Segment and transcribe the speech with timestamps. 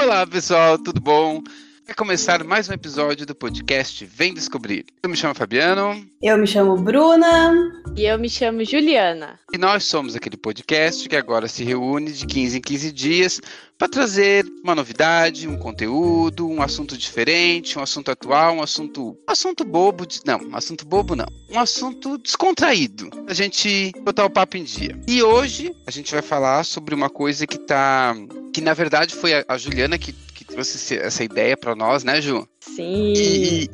[0.00, 1.42] Olá, pessoal, tudo bom?
[1.88, 4.84] Vai começar mais um episódio do podcast Vem Descobrir.
[5.02, 6.06] Eu me chamo Fabiano.
[6.20, 7.72] Eu me chamo Bruna.
[7.96, 9.40] E eu me chamo Juliana.
[9.50, 13.40] E nós somos aquele podcast que agora se reúne de 15 em 15 dias
[13.78, 19.32] para trazer uma novidade, um conteúdo, um assunto diferente, um assunto atual, um assunto, um
[19.32, 23.08] assunto bobo, de, não, um assunto bobo não, um assunto descontraído.
[23.26, 24.94] A gente botar o papo em dia.
[25.08, 28.14] E hoje a gente vai falar sobre uma coisa que tá
[28.52, 30.12] que na verdade foi a, a Juliana que
[30.58, 32.46] trouxe essa ideia para nós, né, Ju?
[32.60, 33.12] Sim.
[33.16, 33.70] E,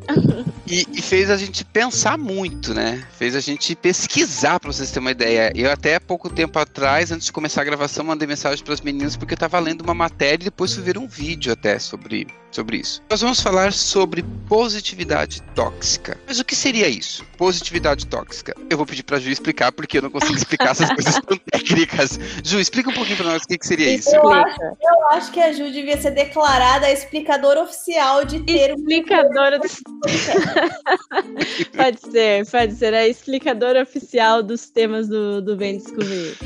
[0.66, 3.02] e, e, fez a gente pensar muito, né?
[3.18, 5.52] Fez a gente pesquisar, para vocês terem uma ideia.
[5.54, 9.16] Eu até pouco tempo atrás, antes de começar a gravação, mandei mensagem para as meninas
[9.16, 12.78] porque eu estava lendo uma matéria e depois fui ver um vídeo até sobre, sobre
[12.78, 13.02] isso.
[13.10, 16.18] Nós vamos falar sobre positividade tóxica.
[16.26, 17.24] Mas o que seria isso?
[17.38, 18.54] Positividade tóxica.
[18.68, 21.38] Eu vou pedir para a Ju explicar porque eu não consigo explicar essas coisas tão
[21.38, 22.18] técnicas.
[22.44, 24.14] Ju, explica um pouquinho para nós o que, que seria isso.
[24.14, 28.73] Eu acho, eu acho que a Ju devia ser declarada a explicadora oficial de ter
[28.74, 29.68] explicadora do...
[31.76, 36.36] pode ser, pode ser a explicadora oficial dos temas do, do Bem Descobrir.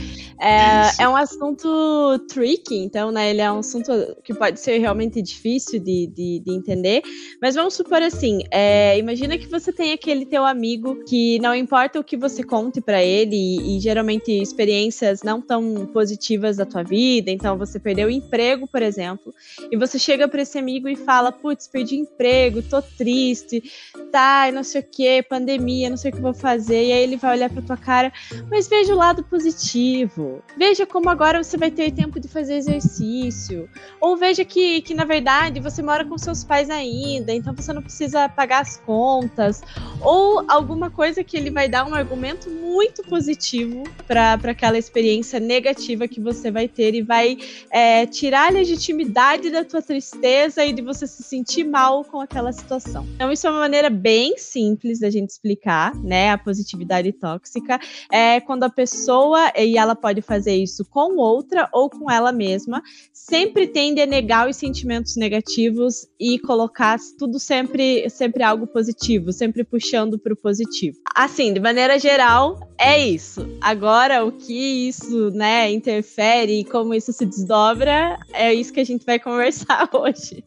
[0.41, 3.31] É, é um assunto tricky, então, né?
[3.31, 3.91] Ele é um assunto
[4.23, 7.03] que pode ser realmente difícil de, de, de entender.
[7.41, 11.99] Mas vamos supor assim: é, imagina que você tem aquele teu amigo que não importa
[12.01, 16.83] o que você conte para ele, e, e, geralmente experiências não tão positivas da tua
[16.83, 19.35] vida, então você perdeu o emprego, por exemplo,
[19.71, 23.63] e você chega para esse amigo e fala: Putz, perdi emprego, tô triste,
[24.11, 26.87] tá, não sei o que, pandemia, não sei o que vou fazer.
[26.87, 28.13] E aí ele vai olhar pra tua cara,
[28.51, 33.69] mas veja o lado positivo Veja como agora você vai ter tempo de fazer exercício.
[34.01, 37.83] Ou veja que, que na verdade, você mora com seus pais ainda, então você não
[37.83, 39.63] precisa pagar as contas.
[40.01, 46.09] Ou alguma coisa que ele vai dar um argumento muito positivo para aquela experiência negativa
[46.09, 47.37] que você vai ter e vai
[47.71, 52.53] é, tirar a legitimidade da tua tristeza e de você se sentir mal com aquela
[52.53, 53.07] situação.
[53.15, 56.31] Então, isso é uma maneira bem simples da gente explicar, né?
[56.31, 57.81] A positividade tóxica.
[58.11, 62.83] É quando a pessoa, e ela pode fazer isso com outra ou com ela mesma,
[63.13, 69.65] sempre tende a negar os sentimentos negativos e colocar tudo sempre, sempre algo positivo, sempre
[69.65, 70.99] puxando para o positivo.
[71.15, 73.47] Assim, de maneira geral, é isso.
[73.61, 78.85] Agora, o que isso, né, interfere e como isso se desdobra, é isso que a
[78.85, 80.45] gente vai conversar hoje.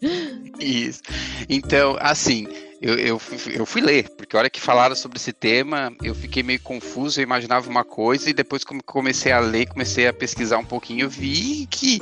[0.59, 1.01] Isso.
[1.49, 2.47] Então, assim,
[2.81, 3.21] eu, eu,
[3.53, 7.19] eu, fui ler, porque a hora que falaram sobre esse tema, eu fiquei meio confuso,
[7.19, 11.05] eu imaginava uma coisa, e depois que comecei a ler, comecei a pesquisar um pouquinho,
[11.05, 11.99] eu vi que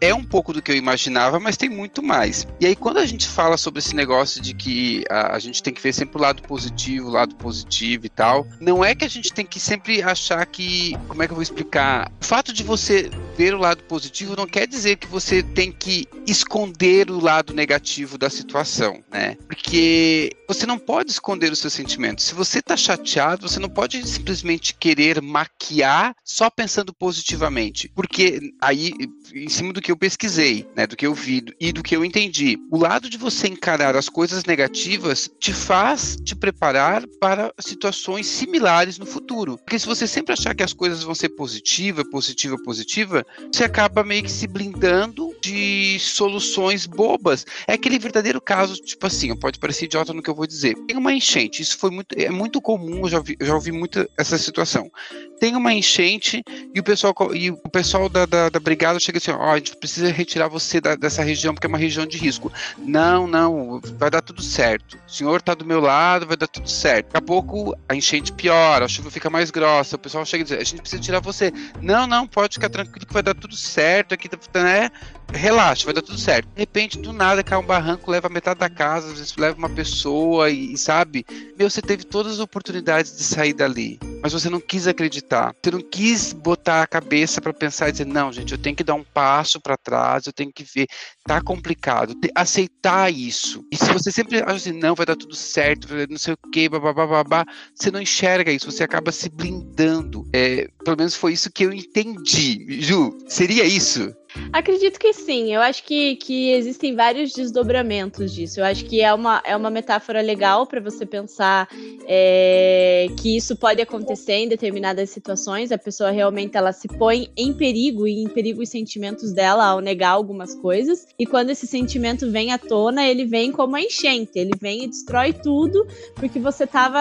[0.00, 2.46] é um pouco do que eu imaginava, mas tem muito mais.
[2.60, 5.74] E aí, quando a gente fala sobre esse negócio de que a, a gente tem
[5.74, 9.10] que ver sempre o lado positivo, o lado positivo e tal, não é que a
[9.10, 10.96] gente tem que sempre achar que.
[11.08, 12.10] Como é que eu vou explicar?
[12.20, 16.06] O fato de você ver o lado positivo não quer dizer que você tem que
[16.26, 19.36] esconder o lado negativo da situação, né?
[19.48, 22.24] Porque que você não pode esconder os seus sentimentos.
[22.24, 27.88] Se você está chateado, você não pode simplesmente querer maquiar só pensando positivamente.
[27.94, 28.92] Porque aí,
[29.32, 32.04] em cima do que eu pesquisei, né, do que eu vi e do que eu
[32.04, 38.26] entendi, o lado de você encarar as coisas negativas te faz te preparar para situações
[38.26, 39.56] similares no futuro.
[39.56, 44.02] Porque se você sempre achar que as coisas vão ser positiva, positiva, positiva, você acaba
[44.02, 47.46] meio que se blindando de soluções bobas.
[47.68, 50.74] É aquele verdadeiro caso, tipo assim, pode parecer idiota no que eu vou dizer.
[50.86, 53.72] Tem uma enchente, isso foi muito, é muito comum, eu já, vi, eu já ouvi
[53.72, 54.90] muito essa situação.
[55.38, 56.42] Tem uma enchente
[56.74, 59.56] e o pessoal, e o pessoal da, da, da brigada chega assim: ó, oh, a
[59.56, 62.52] gente precisa retirar você da, dessa região porque é uma região de risco.
[62.78, 64.98] Não, não, vai dar tudo certo.
[65.06, 67.06] O senhor está do meu lado, vai dar tudo certo.
[67.06, 70.44] Daqui a pouco a enchente piora, a chuva fica mais grossa, o pessoal chega e
[70.44, 71.52] diz: a gente precisa tirar você.
[71.80, 74.90] Não, não, pode ficar tranquilo que vai dar tudo certo aqui, né?
[75.32, 76.48] Relaxa, vai dar tudo certo.
[76.48, 79.68] De repente, do nada, cai um barranco, leva metade da casa, às vezes leva uma
[79.68, 81.24] pessoa e, sabe?
[81.58, 85.54] Meu, você teve todas as oportunidades de sair dali, mas você não quis acreditar.
[85.62, 88.84] Você não quis botar a cabeça para pensar e dizer, não, gente, eu tenho que
[88.84, 90.86] dar um passo para trás, eu tenho que ver,
[91.24, 93.64] tá complicado, aceitar isso.
[93.72, 96.68] E se você sempre acha assim, não, vai dar tudo certo, não sei o que,
[96.68, 97.44] babá,
[97.74, 100.28] você não enxerga isso, você acaba se blindando.
[100.32, 102.80] É, pelo menos foi isso que eu entendi.
[102.80, 104.12] Ju, seria isso?
[104.52, 105.52] Acredito que sim.
[105.52, 108.60] Eu acho que, que existem vários desdobramentos disso.
[108.60, 111.68] Eu acho que é uma, é uma metáfora legal para você pensar
[112.06, 117.52] é, que isso pode acontecer em determinadas situações, a pessoa realmente ela se põe em
[117.52, 121.06] perigo e em perigo os sentimentos dela ao negar algumas coisas.
[121.18, 124.88] E quando esse sentimento vem à tona, ele vem como a enchente, ele vem e
[124.88, 127.00] destrói tudo, porque você tava,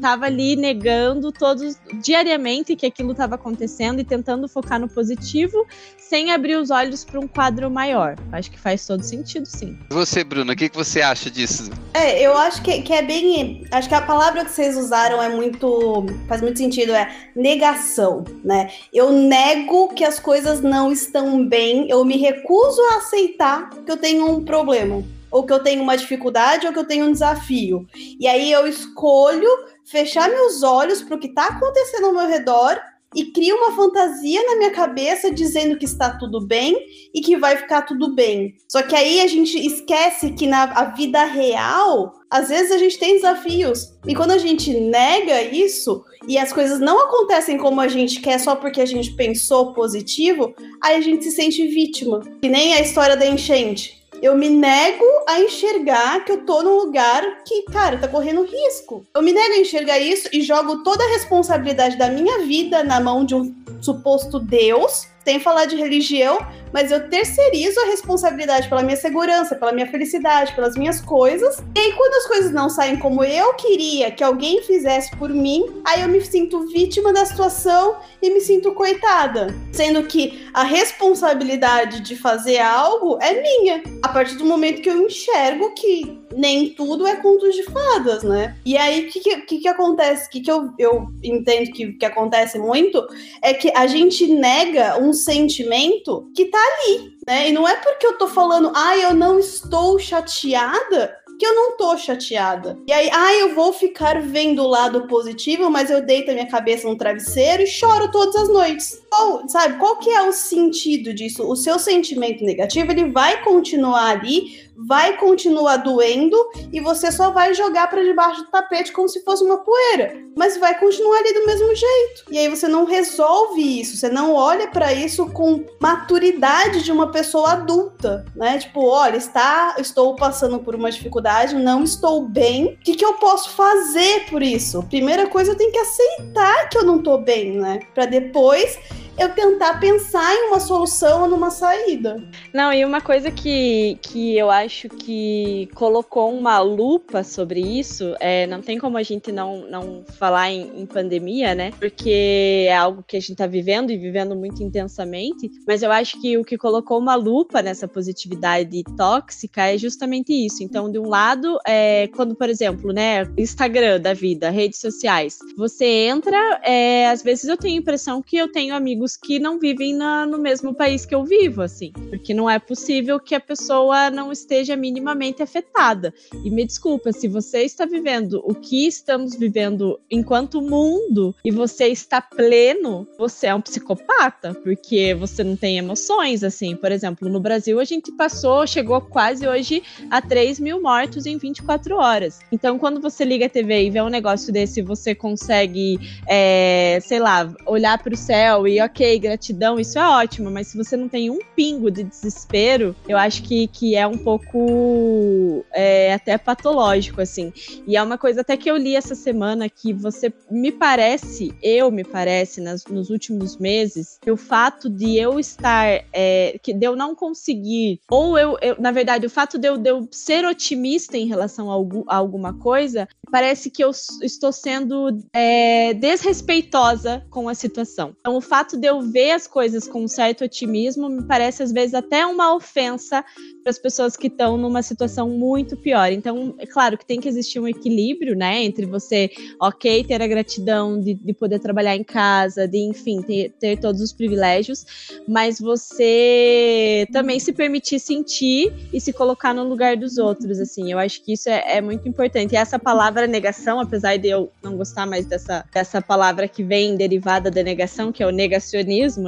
[0.00, 5.66] tava ali negando todos diariamente que aquilo estava acontecendo e tentando focar no positivo,
[5.98, 8.16] sem abrir os olhos para um quadro maior.
[8.32, 9.78] Acho que faz todo sentido, sim.
[9.90, 11.70] E você, Bruna, o que, que você acha disso?
[11.94, 13.64] É, eu acho que, que é bem.
[13.70, 16.06] Acho que a palavra que vocês usaram é muito.
[16.28, 18.70] faz muito sentido, é negação, né?
[18.92, 23.96] Eu nego que as coisas não estão bem, eu me recuso a aceitar que eu
[23.96, 25.02] tenho um problema.
[25.30, 27.86] Ou que eu tenho uma dificuldade, ou que eu tenho um desafio.
[27.94, 29.48] E aí eu escolho
[29.84, 32.80] fechar meus olhos para o que está acontecendo ao meu redor
[33.14, 36.76] e crio uma fantasia na minha cabeça dizendo que está tudo bem
[37.14, 38.54] e que vai ficar tudo bem.
[38.68, 40.66] Só que aí a gente esquece que na
[40.96, 43.94] vida real, às vezes a gente tem desafios.
[44.06, 48.38] E quando a gente nega isso e as coisas não acontecem como a gente quer
[48.38, 52.20] só porque a gente pensou positivo, aí a gente se sente vítima.
[52.42, 56.76] Que nem a história da enchente eu me nego a enxergar que eu tô num
[56.76, 59.04] lugar que, cara, tá correndo risco.
[59.14, 63.00] Eu me nego a enxergar isso e jogo toda a responsabilidade da minha vida na
[63.00, 66.38] mão de um suposto Deus, sem falar de religião,
[66.72, 71.58] mas eu terceirizo a responsabilidade pela minha segurança, pela minha felicidade, pelas minhas coisas.
[71.74, 75.82] E aí, quando as coisas não saem como eu queria que alguém fizesse por mim,
[75.84, 79.48] aí eu me sinto vítima da situação e me sinto coitada.
[79.72, 83.82] Sendo que a responsabilidade de fazer algo é minha.
[84.04, 88.54] A partir do momento que eu enxergo que nem tudo é contos de fadas, né?
[88.64, 90.26] E aí, o que, que, que, acontece?
[90.26, 93.04] O que, que eu, eu entendo que, que acontece muito
[93.42, 97.48] é que a gente nega um sentimento que tá ali, né?
[97.48, 101.76] E não é porque eu tô falando, ah, eu não estou chateada, que eu não
[101.76, 102.78] tô chateada.
[102.86, 106.48] E aí, ah, eu vou ficar vendo o lado positivo, mas eu deito a minha
[106.48, 109.02] cabeça no travesseiro e choro todas as noites.
[109.10, 111.46] Qual, sabe, qual que é o sentido disso?
[111.46, 116.36] O seu sentimento negativo, ele vai continuar ali vai continuar doendo
[116.72, 120.56] e você só vai jogar para debaixo do tapete como se fosse uma poeira, mas
[120.58, 122.24] vai continuar ali do mesmo jeito.
[122.30, 127.10] E aí você não resolve isso, você não olha para isso com maturidade de uma
[127.10, 128.58] pessoa adulta, né?
[128.58, 132.74] Tipo, olha, está, estou passando por uma dificuldade, não estou bem.
[132.74, 134.82] O que, que eu posso fazer por isso?
[134.84, 137.80] Primeira coisa, eu tenho que aceitar que eu não tô bem, né?
[137.94, 138.78] Para depois
[139.18, 142.22] eu tentar pensar em uma solução ou numa saída.
[142.52, 148.46] Não, e uma coisa que, que eu acho que colocou uma lupa sobre isso, é,
[148.46, 151.72] não tem como a gente não, não falar em, em pandemia, né?
[151.78, 156.20] Porque é algo que a gente tá vivendo e vivendo muito intensamente, mas eu acho
[156.20, 160.62] que o que colocou uma lupa nessa positividade tóxica é justamente isso.
[160.62, 165.86] Então, de um lado, é, quando, por exemplo, né, Instagram da vida, redes sociais, você
[165.86, 169.58] entra, é, às vezes eu tenho a impressão que eu tenho amigos amigos que não
[169.58, 171.92] vivem na, no mesmo país que eu vivo, assim.
[172.10, 176.12] Porque não é possível que a pessoa não esteja minimamente afetada.
[176.44, 181.86] E me desculpa, se você está vivendo o que estamos vivendo enquanto mundo e você
[181.86, 186.74] está pleno, você é um psicopata, porque você não tem emoções, assim.
[186.74, 191.38] Por exemplo, no Brasil a gente passou, chegou quase hoje a 3 mil mortos em
[191.38, 192.40] 24 horas.
[192.50, 197.18] Então, quando você liga a TV e vê um negócio desse, você consegue, é, sei
[197.18, 200.96] lá, olhar para o céu e, ok, ok, gratidão, isso é ótimo, mas se você
[200.96, 206.38] não tem um pingo de desespero, eu acho que, que é um pouco é, até
[206.38, 207.52] patológico, assim.
[207.86, 211.90] E é uma coisa até que eu li essa semana que você me parece, eu
[211.90, 216.86] me parece, nas, nos últimos meses, que o fato de eu estar, é, que de
[216.86, 220.46] eu não conseguir, ou eu, eu, na verdade, o fato de eu, de eu ser
[220.46, 223.90] otimista em relação a, a alguma coisa, parece que eu
[224.22, 228.16] estou sendo é, desrespeitosa com a situação.
[228.20, 231.72] Então, o fato de eu ver as coisas com um certo otimismo me parece às
[231.72, 233.24] vezes até uma ofensa
[233.62, 236.12] para as pessoas que estão numa situação muito pior.
[236.12, 240.26] Então, é claro que tem que existir um equilíbrio, né, entre você, ok, ter a
[240.26, 244.84] gratidão de, de poder trabalhar em casa, de, enfim, ter, ter todos os privilégios,
[245.26, 250.92] mas você também se permitir sentir e se colocar no lugar dos outros, assim.
[250.92, 252.52] Eu acho que isso é, é muito importante.
[252.52, 256.96] E essa palavra negação, apesar de eu não gostar mais dessa, dessa palavra que vem
[256.96, 258.75] derivada da negação, que é o negacionismo,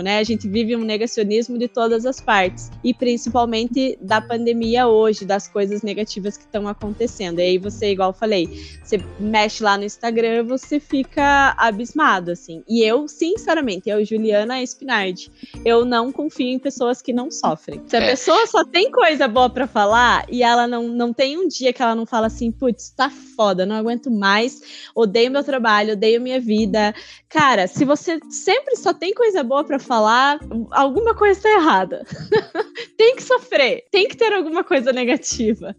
[0.03, 0.19] né?
[0.19, 5.49] A gente vive um negacionismo de todas as partes, e principalmente da pandemia hoje, das
[5.49, 7.41] coisas negativas que estão acontecendo.
[7.41, 8.49] E aí você, igual eu falei,
[8.83, 12.63] você mexe lá no Instagram, você fica abismado, assim.
[12.69, 15.31] E eu, sinceramente, eu, Juliana Espinardi,
[15.65, 17.83] eu não confio em pessoas que não sofrem.
[17.87, 18.11] Se a é.
[18.11, 21.83] pessoa só tem coisa boa para falar e ela não, não tem um dia que
[21.83, 26.41] ela não fala assim, putz, tá foda, não aguento mais, odeio meu trabalho, odeio minha
[26.41, 26.95] vida.
[27.29, 30.39] Cara, se você sempre só tem coisa boa para falar,
[30.71, 32.05] alguma coisa tá errada.
[32.97, 35.75] tem que sofrer, tem que ter alguma coisa negativa.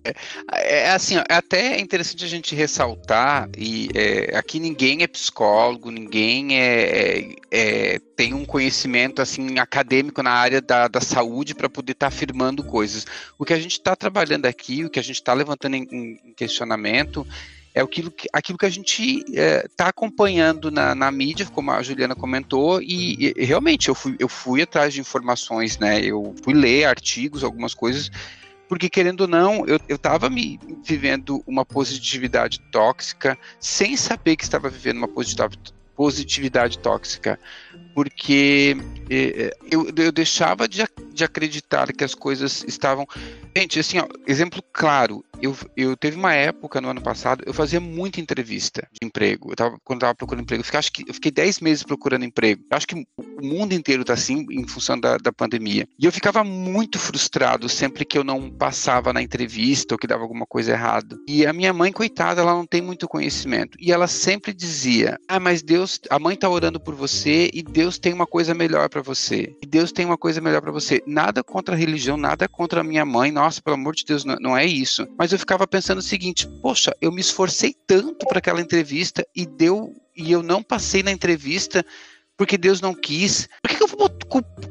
[0.51, 5.91] É, é assim, é até interessante a gente ressaltar, e é, aqui ninguém é psicólogo,
[5.91, 11.69] ninguém é, é, é tem um conhecimento assim acadêmico na área da, da saúde para
[11.69, 13.05] poder estar tá afirmando coisas.
[13.37, 16.33] O que a gente está trabalhando aqui, o que a gente está levantando em, em
[16.33, 17.25] questionamento
[17.79, 21.71] é aquilo que, aquilo que a gente está é, tá acompanhando na, na, mídia, como
[21.71, 26.01] a Juliana comentou, e, e, realmente eu fui, eu fui atrás de informações, né?
[26.01, 28.11] Eu fui ler artigos, algumas coisas,
[28.67, 34.69] porque querendo ou não, eu, estava me vivendo uma positividade tóxica sem saber que estava
[34.69, 35.57] vivendo uma positividade,
[35.95, 37.39] positividade tóxica,
[37.95, 38.75] porque
[39.09, 43.07] é, eu, eu deixava de, de acreditar que as coisas estavam.
[43.55, 47.79] Gente, assim, ó, exemplo claro, eu, eu teve uma época no ano passado, eu fazia
[47.79, 49.51] muita entrevista de emprego.
[49.51, 51.83] Eu tava, quando eu tava procurando emprego, eu fiquei, acho que eu fiquei 10 meses
[51.83, 52.63] procurando emprego.
[52.69, 55.87] Eu acho que o mundo inteiro tá assim em função da, da pandemia.
[55.97, 60.23] E eu ficava muito frustrado sempre que eu não passava na entrevista ou que dava
[60.23, 61.17] alguma coisa errada.
[61.27, 63.77] E a minha mãe, coitada, ela não tem muito conhecimento.
[63.79, 67.97] E ela sempre dizia: Ah, mas Deus, a mãe tá orando por você e Deus
[67.97, 69.55] tem uma coisa melhor para você.
[69.61, 71.01] E Deus tem uma coisa melhor para você.
[71.05, 73.31] Nada contra a religião, nada contra a minha mãe.
[73.31, 75.07] Nossa, pelo amor de Deus, não, não é isso.
[75.17, 79.45] Mas eu ficava pensando o seguinte: poxa, eu me esforcei tanto para aquela entrevista e
[79.45, 81.85] deu e eu não passei na entrevista
[82.39, 83.49] porque Deus não quis.
[83.61, 84.09] Por que, que eu vou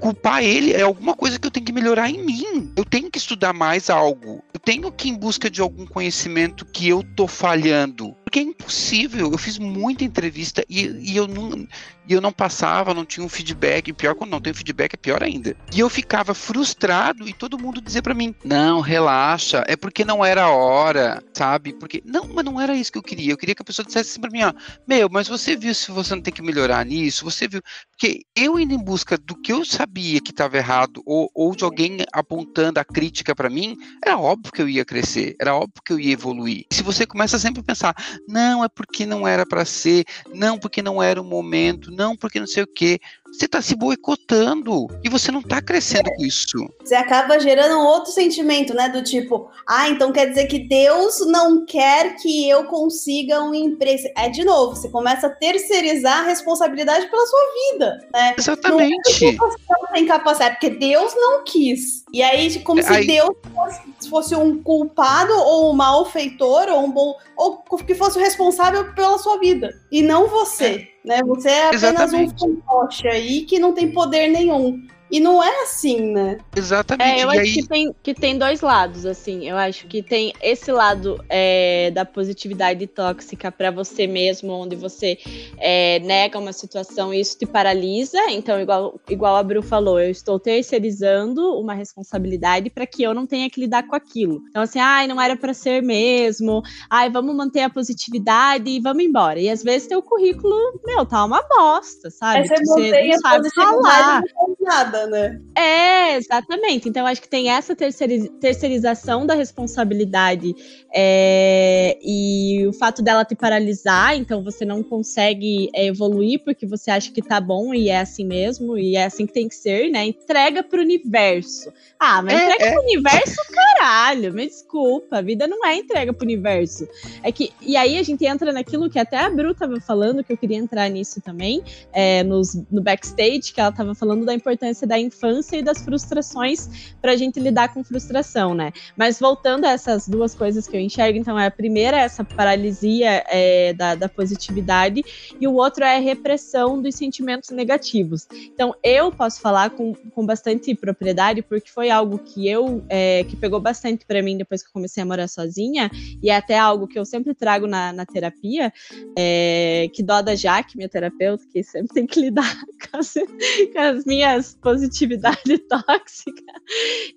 [0.00, 0.73] culpar ele?
[0.73, 2.73] É alguma coisa que eu tenho que melhorar em mim.
[2.75, 4.43] Eu tenho que estudar mais algo.
[4.55, 8.17] Eu tenho que ir em busca de algum conhecimento que eu tô falhando.
[8.29, 9.33] Porque é impossível.
[9.33, 11.67] Eu fiz muita entrevista e, e eu não
[12.15, 13.89] eu não passava, não tinha um feedback.
[13.89, 15.55] E pior quando não tem feedback, é pior ainda.
[15.73, 20.25] E eu ficava frustrado e todo mundo dizia para mim: não, relaxa, é porque não
[20.25, 21.73] era a hora, sabe?
[21.73, 23.33] Porque, não, mas não era isso que eu queria.
[23.33, 24.53] Eu queria que a pessoa dissesse assim pra mim: ó,
[24.87, 27.25] meu, mas você viu se você não tem que melhorar nisso?
[27.25, 27.61] Você viu?
[27.91, 31.65] Porque eu indo em busca do que eu sabia que estava errado, ou, ou de
[31.65, 35.93] alguém apontando a crítica para mim, era óbvio que eu ia crescer, era óbvio que
[35.93, 36.65] eu ia evoluir.
[36.73, 37.95] Se você começa sempre a pensar:
[38.27, 42.41] não, é porque não era para ser, não, porque não era o momento, não, porque
[42.41, 42.99] não sei o quê.
[43.33, 46.59] Você está se boicotando e você não está crescendo com isso.
[46.83, 48.89] Você acaba gerando um outro sentimento, né?
[48.89, 54.03] Do tipo, ah, então quer dizer que Deus não quer que eu consiga um emprego.
[54.17, 57.41] É de novo, você começa a terceirizar a responsabilidade pela sua
[57.73, 58.35] vida, né?
[58.37, 59.37] Exatamente.
[59.37, 62.05] Não é tem capacidade, porque Deus não quis.
[62.13, 67.15] E aí, como se Deus fosse, fosse, um culpado ou um malfeitor ou um bom.
[67.37, 69.75] ou que fosse o responsável pela sua vida.
[69.91, 70.89] E não você.
[70.95, 70.98] É.
[71.05, 71.23] Né?
[71.25, 72.45] Você é apenas Exatamente.
[72.45, 74.83] um fantoche aí que não tem poder nenhum.
[75.11, 76.38] E não é assim, né?
[76.55, 77.09] Exatamente.
[77.09, 77.55] É, eu e acho aí...
[77.55, 79.49] que, tem, que tem dois lados, assim.
[79.49, 85.19] Eu acho que tem esse lado é, da positividade tóxica para você mesmo, onde você
[85.57, 88.19] é, nega uma situação e isso te paralisa.
[88.31, 93.27] Então, igual, igual a Bru falou, eu estou terceirizando uma responsabilidade para que eu não
[93.27, 94.43] tenha que lidar com aquilo.
[94.50, 96.62] Então, assim, ai, não era para ser mesmo.
[96.91, 99.41] Ai, vamos manter a positividade e vamos embora.
[99.41, 102.41] E às vezes teu currículo, meu, tá uma bosta, sabe?
[102.41, 104.23] Aí você, você não sabe falar.
[104.37, 105.40] Não nada né?
[105.55, 106.88] É, exatamente.
[106.88, 110.55] Então, acho que tem essa terceirização da responsabilidade
[110.95, 116.90] é, e o fato dela te paralisar, então você não consegue é, evoluir porque você
[116.90, 119.90] acha que tá bom e é assim mesmo, e é assim que tem que ser,
[119.90, 120.07] né?
[120.07, 121.73] Entrega pro universo.
[121.99, 122.73] Ah, mas é, entrega é.
[122.73, 126.88] pro universo, caralho, me desculpa, a vida não é entrega pro universo.
[127.23, 130.33] É que, e aí a gente entra naquilo que até a Bru tava falando, que
[130.33, 131.62] eu queria entrar nisso também,
[131.93, 136.95] é, nos, no backstage, que ela tava falando da importância da infância e das frustrações
[137.00, 138.73] para a gente lidar com frustração, né?
[138.97, 142.25] Mas voltando a essas duas coisas que eu enxergo, então, é a primeira é essa
[142.25, 145.04] paralisia é, da, da positividade
[145.40, 148.26] e o outro é a repressão dos sentimentos negativos.
[148.52, 153.37] Então, eu posso falar com, com bastante propriedade porque foi algo que eu é, que
[153.37, 155.90] pegou bastante para mim depois que eu comecei a morar sozinha
[156.23, 158.73] e é até algo que eu sempre trago na, na terapia,
[159.16, 162.57] é, que dó da Jaque, minha terapeuta, que sempre tem que lidar
[162.90, 166.43] com as, com as minhas positividade tóxica.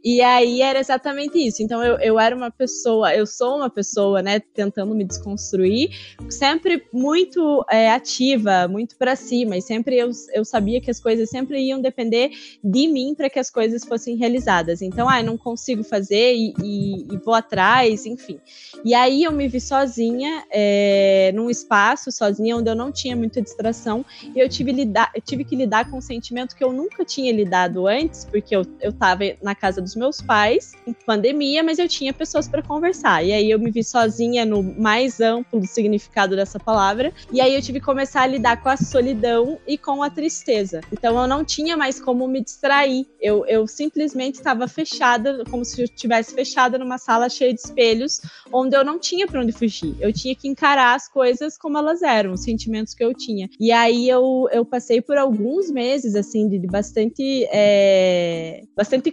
[0.04, 1.62] E aí era exatamente isso.
[1.62, 5.90] Então eu, eu era uma pessoa, eu sou uma pessoa, né, tentando me desconstruir,
[6.30, 11.30] sempre muito é, ativa, muito para cima, e sempre eu, eu sabia que as coisas
[11.30, 12.32] sempre iam depender
[12.64, 14.82] de mim para que as coisas fossem realizadas.
[14.82, 18.40] Então, ah, não consigo fazer e, e, e, vou atrás, enfim.
[18.84, 23.42] E aí eu me vi sozinha, é, num espaço, sozinha, onde eu não tinha muita
[23.42, 24.04] distração,
[24.36, 27.32] e eu tive, lidar, eu tive que lidar com um sentimento que eu nunca tinha
[27.32, 27.51] lidado
[27.88, 32.14] antes, porque eu, eu tava na casa dos meus pais, em pandemia, mas eu tinha
[32.14, 33.24] pessoas para conversar.
[33.24, 37.62] E aí eu me vi sozinha no mais amplo significado dessa palavra, e aí eu
[37.62, 40.82] tive que começar a lidar com a solidão e com a tristeza.
[40.92, 43.06] Então eu não tinha mais como me distrair.
[43.20, 48.22] Eu, eu simplesmente estava fechada, como se eu estivesse fechada numa sala cheia de espelhos,
[48.52, 49.96] onde eu não tinha para onde fugir.
[50.00, 53.50] Eu tinha que encarar as coisas como elas eram, os sentimentos que eu tinha.
[53.60, 59.12] E aí eu, eu passei por alguns meses, assim, de, de bastante, é, bastante,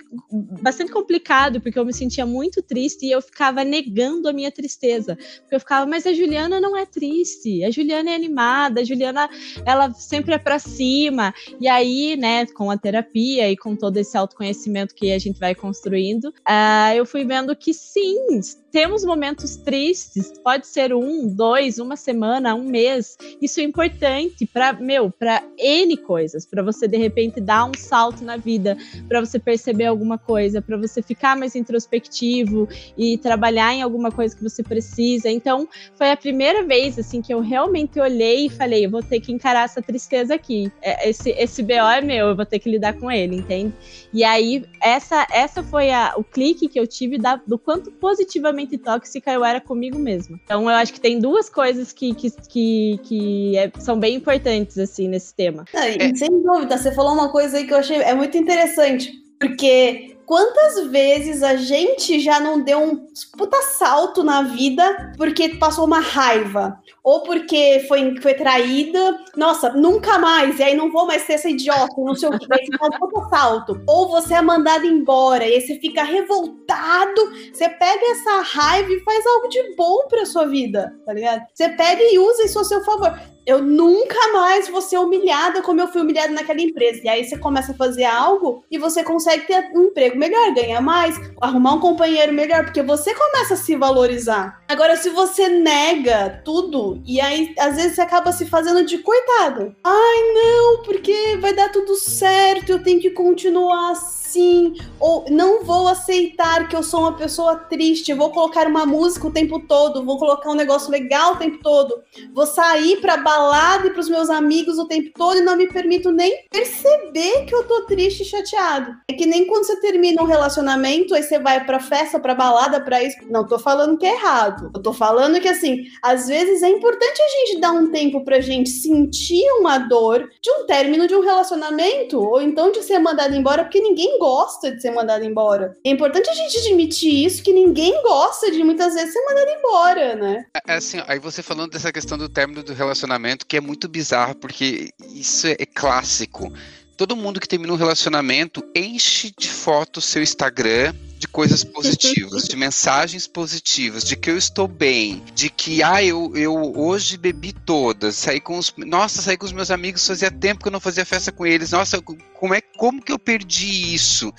[0.63, 5.17] bastante complicado, porque eu me sentia muito triste e eu ficava negando a minha tristeza.
[5.41, 9.29] Porque eu ficava, mas a Juliana não é triste, a Juliana é animada, a Juliana,
[9.65, 11.35] ela sempre é para cima.
[11.61, 15.55] E aí, né, com a terapia e com todo esse autoconhecimento que a gente vai
[15.55, 21.97] construindo, uh, eu fui vendo que sim, temos momentos tristes, pode ser um, dois, uma
[21.97, 23.17] semana, um mês.
[23.41, 28.08] Isso é importante para, meu, para N coisas, para você de repente dar um salto
[28.25, 28.77] na vida,
[29.09, 34.37] para você perceber alguma coisa, para você ficar mais introspectivo e trabalhar em alguma coisa
[34.37, 35.31] que você precisa.
[35.31, 39.21] Então, foi a primeira vez assim que eu realmente olhei e falei, eu vou ter
[39.21, 40.71] que encarar essa tristeza aqui.
[40.83, 43.73] É, esse esse BO é meu, eu vou ter que lidar com ele, entende?
[44.13, 48.79] E aí essa essa foi a, o clique que eu tive da, do quanto positivamente
[48.79, 50.39] tóxica eu era comigo mesma.
[50.45, 54.79] Então eu acho que tem duas coisas que, que, que, que é, são bem importantes,
[54.79, 55.65] assim, nesse tema.
[55.73, 60.17] Não, sem dúvida, você falou uma coisa aí que eu achei é muito interessante, porque
[60.29, 66.01] quantas vezes a gente já não deu um puta salto na vida porque passou uma
[66.01, 66.79] raiva?
[67.03, 71.49] Ou porque foi, foi traída, nossa, nunca mais, e aí não vou mais ser essa
[71.49, 72.69] idiota, não sei o que, aí
[73.15, 73.81] um salto.
[73.87, 79.01] Ou você é mandado embora, e aí você fica revoltado, você pega essa raiva e
[79.01, 81.47] faz algo de bom pra sua vida, tá ligado?
[81.55, 85.81] Você pega e usa isso a seu favor eu nunca mais vou ser humilhada como
[85.81, 87.01] eu fui humilhada naquela empresa.
[87.03, 90.83] E aí você começa a fazer algo e você consegue ter um emprego melhor, ganhar
[90.83, 94.61] mais, arrumar um companheiro melhor, porque você começa a se valorizar.
[94.69, 99.75] Agora, se você nega tudo e aí às vezes você acaba se fazendo de coitado.
[99.83, 105.65] Ai, não, porque vai dar tudo certo, eu tenho que continuar assim sim, ou não
[105.65, 110.05] vou aceitar que eu sou uma pessoa triste, vou colocar uma música o tempo todo,
[110.05, 112.03] vou colocar um negócio legal o tempo todo,
[112.35, 116.11] vou sair pra balada e pros meus amigos o tempo todo e não me permito
[116.11, 118.95] nem perceber que eu tô triste e chateado.
[119.09, 122.81] É que nem quando você termina um relacionamento, aí você vai pra festa, pra balada,
[122.81, 123.17] pra isso.
[123.31, 124.71] Não tô falando que é errado.
[124.75, 128.41] Eu tô falando que, assim, às vezes é importante a gente dar um tempo pra
[128.41, 133.35] gente sentir uma dor de um término de um relacionamento, ou então de ser mandado
[133.35, 135.77] embora, porque ninguém gosta de ser mandado embora.
[135.85, 140.15] É importante a gente admitir isso, que ninguém gosta de muitas vezes ser mandado embora,
[140.17, 140.47] né?
[140.55, 143.89] É, é assim, aí você falando dessa questão do término do relacionamento, que é muito
[143.89, 146.53] bizarro, porque isso é, é clássico.
[146.97, 152.57] Todo mundo que termina um relacionamento enche de fotos seu Instagram de coisas positivas, de
[152.57, 158.17] mensagens positivas, de que eu estou bem, de que ah, eu, eu hoje bebi todas,
[158.17, 158.73] saí com os.
[158.77, 161.73] Nossa, saí com os meus amigos, fazia tempo que eu não fazia festa com eles.
[161.73, 164.33] Nossa, como é como que eu perdi isso?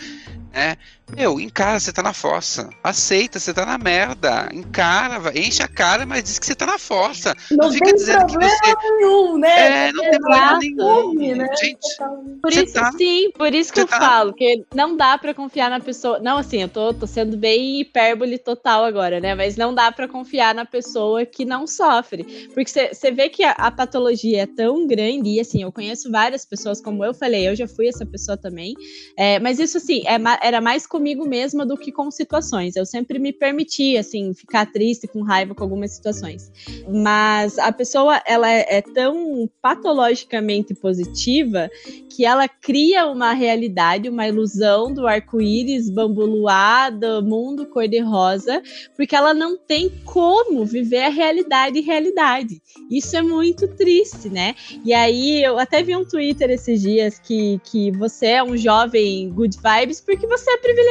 [0.52, 0.78] É,
[1.16, 2.70] meu, encara, você tá na fossa.
[2.84, 4.50] Aceita, você tá na merda.
[4.54, 7.36] Encara, enche a cara, mas diz que você tá na fossa.
[7.52, 8.76] Não, não fica dizendo que você.
[8.98, 9.88] Nenhum, né?
[9.88, 11.14] É, não tem problema nenhum.
[11.36, 11.48] Né?
[11.56, 11.98] Gente,
[12.42, 12.92] por isso, tá...
[12.94, 14.00] sim, por isso que você eu tá...
[14.00, 16.20] falo, que não dá pra confiar na pessoa.
[16.20, 19.36] Não, assim, eu tô, tô sendo bem hipérbole total agora, né?
[19.36, 22.24] Mas não dá pra confiar na pessoa que não sofre.
[22.54, 26.46] Porque você vê que a, a, patologia é tão grande, e assim, eu conheço várias
[26.46, 28.74] pessoas, como eu falei, eu já fui essa pessoa também.
[29.18, 32.76] É, mas isso, assim, é, era mais comigo mesma do que com situações.
[32.76, 36.52] Eu sempre me permiti, assim, ficar triste, com raiva com algumas situações.
[36.90, 41.70] Mas a pessoa, ela é, é tão patologicamente positiva
[42.10, 48.62] que ela cria uma realidade, uma ilusão do arco-íris, bambu luado, mundo cor-de-rosa,
[48.98, 52.62] porque ela não tem como viver a realidade realidade.
[52.92, 54.54] Isso é muito triste, né?
[54.84, 59.30] E aí eu até vi um Twitter esses dias que, que você é um jovem
[59.30, 60.89] good vibes porque você é privilegiado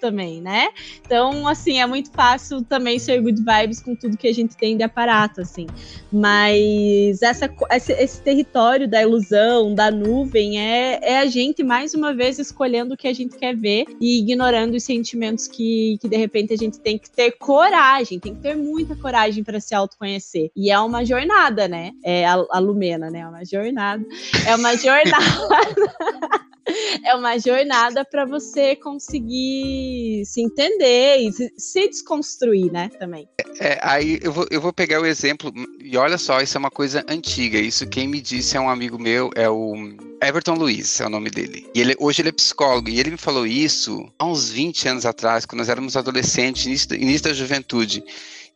[0.00, 0.68] também, né?
[1.04, 4.76] Então, assim, é muito fácil também ser good vibes com tudo que a gente tem
[4.76, 5.66] de aparato, assim.
[6.12, 12.14] Mas essa, esse, esse território da ilusão, da nuvem, é, é a gente, mais uma
[12.14, 16.16] vez, escolhendo o que a gente quer ver e ignorando os sentimentos que, que de
[16.16, 20.50] repente, a gente tem que ter coragem, tem que ter muita coragem para se autoconhecer.
[20.54, 21.92] E é uma jornada, né?
[22.04, 23.20] É a, a Lumena, né?
[23.20, 24.04] É uma jornada.
[24.46, 25.16] É uma jornada.
[27.04, 28.76] é uma jornada para você você
[29.26, 33.28] conseguir se entender e se desconstruir, né, também.
[33.58, 36.70] É, aí eu vou, eu vou pegar o exemplo, e olha só, isso é uma
[36.70, 39.74] coisa antiga, isso quem me disse é um amigo meu, é o
[40.22, 41.66] Everton Luiz, é o nome dele.
[41.74, 45.06] E ele, hoje ele é psicólogo, e ele me falou isso há uns 20 anos
[45.06, 48.04] atrás, quando nós éramos adolescentes, início, início da juventude.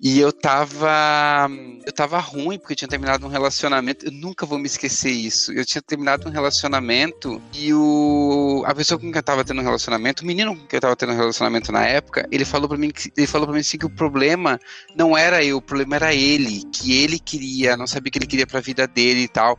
[0.03, 1.47] E eu tava.
[1.85, 4.07] Eu tava ruim porque eu tinha terminado um relacionamento.
[4.07, 5.53] Eu nunca vou me esquecer isso.
[5.53, 8.65] Eu tinha terminado um relacionamento e o.
[8.67, 10.97] A pessoa com quem eu tava tendo um relacionamento, o menino com quem eu tava
[10.97, 13.77] tendo um relacionamento na época, ele falou para mim que ele falou para mim assim
[13.77, 14.59] que o problema
[14.97, 18.27] não era eu, o problema era ele, que ele queria, não sabia o que ele
[18.27, 19.59] queria pra vida dele e tal.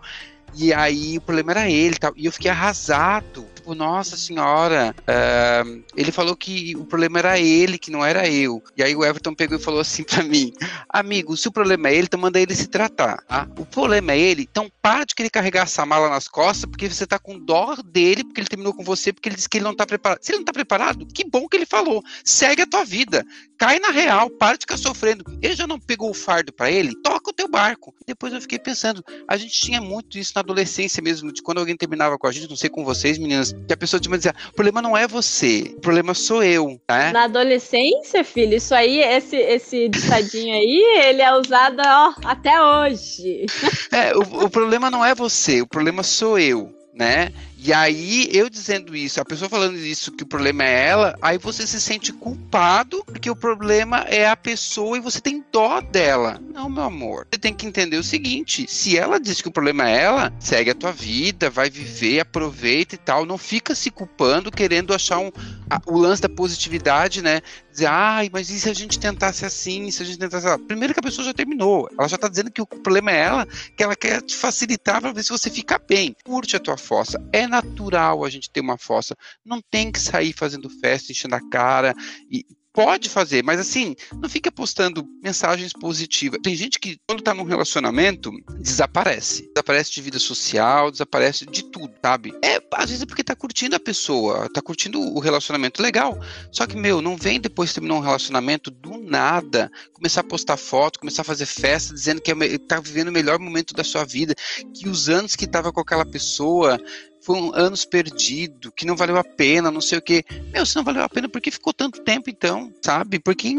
[0.56, 2.14] E aí o problema era ele e tal.
[2.16, 7.78] E eu fiquei arrasado tipo, nossa senhora, uh, ele falou que o problema era ele,
[7.78, 8.62] que não era eu.
[8.76, 10.52] E aí o Everton pegou e falou assim para mim,
[10.90, 13.48] amigo, se o problema é ele, então manda ele se tratar, tá?
[13.58, 17.06] O problema é ele, então para de querer carregar essa mala nas costas, porque você
[17.06, 19.76] tá com dó dele, porque ele terminou com você, porque ele disse que ele não
[19.76, 20.20] tá preparado.
[20.22, 22.04] Se ele não tá preparado, que bom que ele falou.
[22.24, 23.24] Segue a tua vida.
[23.58, 25.24] Cai na real, para de ficar sofrendo.
[25.40, 26.96] Ele já não pegou o fardo para ele?
[27.04, 27.94] Toca o teu barco.
[28.08, 31.78] Depois eu fiquei pensando, a gente tinha muito isso na adolescência mesmo, de quando alguém
[31.78, 34.54] terminava com a gente, não sei com vocês, meninas, que a pessoa te dizer, o
[34.54, 37.12] problema não é você, o problema sou eu, né?
[37.12, 43.46] Na adolescência, filho, isso aí, esse, esse ditadinho aí, ele é usado ó, até hoje.
[43.92, 47.32] É, o, o problema não é você, o problema sou eu, né?
[47.64, 51.38] E aí, eu dizendo isso, a pessoa falando isso, que o problema é ela, aí
[51.38, 56.42] você se sente culpado, porque o problema é a pessoa e você tem dó dela.
[56.52, 57.28] Não, meu amor.
[57.32, 60.72] Você tem que entender o seguinte: se ela diz que o problema é ela, segue
[60.72, 63.28] a tua vida, vai viver, aproveita e tal.
[63.28, 65.32] Não fica se culpando, querendo achar um,
[65.70, 67.42] a, o lance da positividade, né?
[67.72, 69.90] Dizer, ai, mas e se a gente tentasse assim?
[69.92, 70.48] Se a gente tentasse.
[70.48, 70.64] Assim?
[70.66, 71.90] Primeiro que a pessoa já terminou.
[71.98, 75.14] Ela já tá dizendo que o problema é ela, que ela quer te facilitar para
[75.14, 76.16] ver se você fica bem.
[76.24, 77.22] Curte a tua fossa.
[77.32, 79.16] É natural a gente ter uma fossa.
[79.46, 81.96] Não tem que sair fazendo festa, enchendo a cara
[82.30, 86.40] e Pode fazer, mas assim, não fica postando mensagens positivas.
[86.42, 88.32] Tem gente que, quando tá num relacionamento,
[88.62, 89.50] desaparece.
[89.54, 92.34] Desaparece de vida social, desaparece de tudo, sabe?
[92.42, 96.18] É, às vezes é porque tá curtindo a pessoa, tá curtindo o relacionamento legal.
[96.50, 100.56] Só que, meu, não vem depois de terminar um relacionamento do nada, começar a postar
[100.56, 104.06] foto, começar a fazer festa, dizendo que é, tá vivendo o melhor momento da sua
[104.06, 104.34] vida,
[104.74, 106.80] que os anos que tava com aquela pessoa
[107.22, 110.24] foram anos perdidos, que não valeu a pena, não sei o quê.
[110.52, 113.20] Meu, se não valeu a pena, por que ficou tanto tempo então, sabe?
[113.20, 113.50] Porque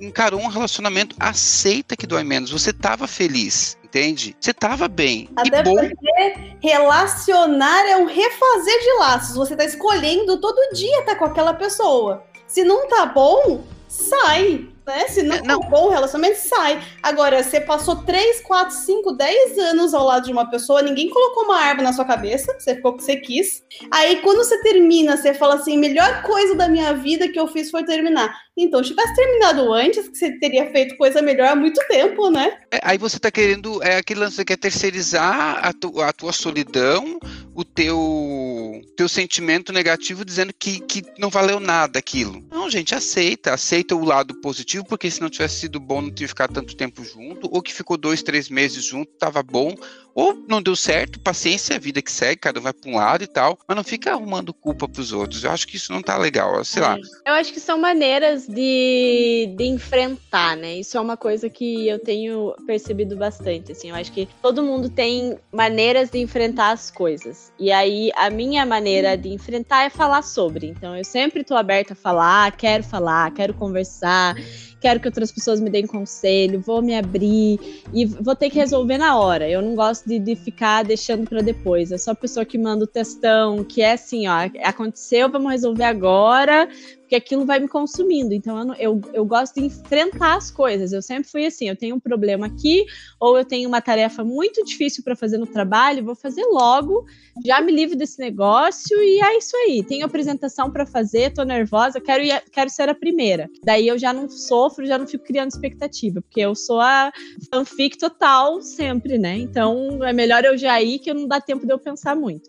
[0.00, 2.50] encarou um relacionamento, aceita que dói menos.
[2.50, 4.36] Você tava feliz, entende?
[4.40, 5.28] Você tava bem.
[5.36, 5.76] Até bom.
[5.76, 9.36] porque relacionar é um refazer de laços.
[9.36, 12.24] Você tá escolhendo todo dia estar tá com aquela pessoa.
[12.46, 14.69] Se não tá bom, sai.
[14.86, 15.08] Né?
[15.08, 15.60] Se não, é, não.
[15.60, 16.82] bom o relacionamento, sai.
[17.02, 21.44] Agora, você passou 3, 4, 5, 10 anos ao lado de uma pessoa, ninguém colocou
[21.44, 23.62] uma arma na sua cabeça, você ficou o que você quis.
[23.90, 27.70] Aí, quando você termina, você fala assim: melhor coisa da minha vida que eu fiz
[27.70, 28.34] foi terminar.
[28.62, 32.58] Então, se tivesse terminado antes, que você teria feito coisa melhor há muito tempo, né?
[32.70, 36.32] É, aí você tá querendo, é aquele lance que é terceirizar a, tu, a tua
[36.32, 37.18] solidão,
[37.54, 42.44] o teu, teu sentimento negativo, dizendo que, que não valeu nada aquilo.
[42.50, 46.28] Não, gente, aceita, aceita o lado positivo, porque se não tivesse sido bom, não tinha
[46.28, 49.74] ficado tanto tempo junto, ou que ficou dois, três meses junto, tava bom,
[50.14, 53.24] ou não deu certo, paciência, a vida que segue, cada um vai para um lado
[53.24, 55.44] e tal, mas não fica arrumando culpa para os outros.
[55.44, 56.86] Eu acho que isso não tá legal, sei é.
[56.86, 56.98] lá.
[57.26, 60.76] Eu acho que são maneiras de, de enfrentar, né?
[60.76, 63.90] Isso é uma coisa que eu tenho percebido bastante, assim.
[63.90, 67.52] Eu acho que todo mundo tem maneiras de enfrentar as coisas.
[67.58, 70.66] E aí, a minha maneira de enfrentar é falar sobre.
[70.66, 74.34] Então, eu sempre tô aberta a falar, quero falar, quero conversar
[74.80, 78.98] quero que outras pessoas me deem conselho, vou me abrir e vou ter que resolver
[78.98, 79.48] na hora.
[79.48, 81.90] Eu não gosto de, de ficar deixando para depois.
[81.90, 85.84] Eu sou a pessoa que manda o testão, que é assim, ó, aconteceu, vamos resolver
[85.84, 86.68] agora,
[87.10, 88.32] porque aquilo vai me consumindo.
[88.32, 90.92] Então eu, eu, eu gosto de enfrentar as coisas.
[90.92, 92.86] Eu sempre fui assim: eu tenho um problema aqui,
[93.18, 97.04] ou eu tenho uma tarefa muito difícil para fazer no trabalho, vou fazer logo,
[97.44, 99.82] já me livro desse negócio e é isso aí.
[99.82, 103.50] Tenho apresentação para fazer, tô nervosa, quero, ir, quero ser a primeira.
[103.64, 107.10] Daí eu já não sofro, já não fico criando expectativa, porque eu sou a
[107.52, 109.36] fanfic total sempre, né?
[109.36, 112.48] Então é melhor eu já ir que não dá tempo de eu pensar muito.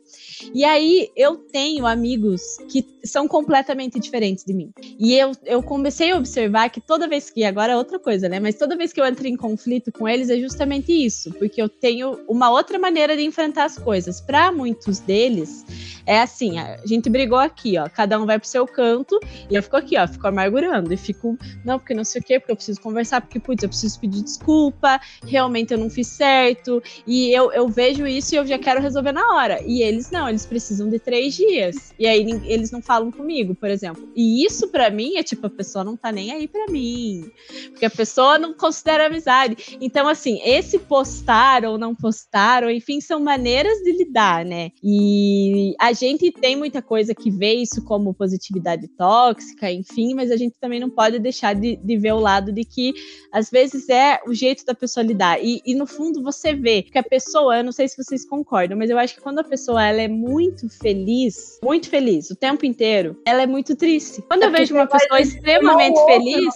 [0.53, 4.71] E aí eu tenho amigos que são completamente diferentes de mim.
[4.99, 8.39] E eu, eu comecei a observar que toda vez que, agora é outra coisa, né?
[8.39, 11.69] Mas toda vez que eu entro em conflito com eles é justamente isso, porque eu
[11.69, 14.21] tenho uma outra maneira de enfrentar as coisas.
[14.21, 15.65] Para muitos deles,
[16.05, 19.63] é assim: a gente brigou aqui, ó, cada um vai pro seu canto, e eu
[19.63, 22.55] fico aqui, ó, fico amargurando, e fico, não, porque não sei o quê, porque eu
[22.55, 26.81] preciso conversar, porque, putz, eu preciso pedir desculpa, realmente eu não fiz certo.
[27.05, 29.61] E eu, eu vejo isso e eu já quero resolver na hora.
[29.65, 31.93] E eles não, eles precisam de três dias.
[31.97, 34.07] E aí eles não falam comigo, por exemplo.
[34.15, 37.31] E isso para mim é tipo, a pessoa não tá nem aí para mim.
[37.69, 39.77] Porque a pessoa não considera amizade.
[39.81, 44.71] Então, assim, esse postar ou não postar, ou enfim, são maneiras de lidar, né?
[44.83, 50.37] E a gente tem muita coisa que vê isso como positividade tóxica, enfim, mas a
[50.37, 52.93] gente também não pode deixar de, de ver o lado de que
[53.31, 55.43] às vezes é o jeito da pessoa lidar.
[55.43, 58.77] E, e, no fundo você vê que a pessoa, eu não sei se vocês concordam,
[58.77, 62.65] mas eu acho que quando a pessoa ela é muito feliz, muito feliz o tempo
[62.65, 64.21] inteiro, ela é muito triste.
[64.31, 66.55] Quando é eu vejo uma pessoa extremamente feliz,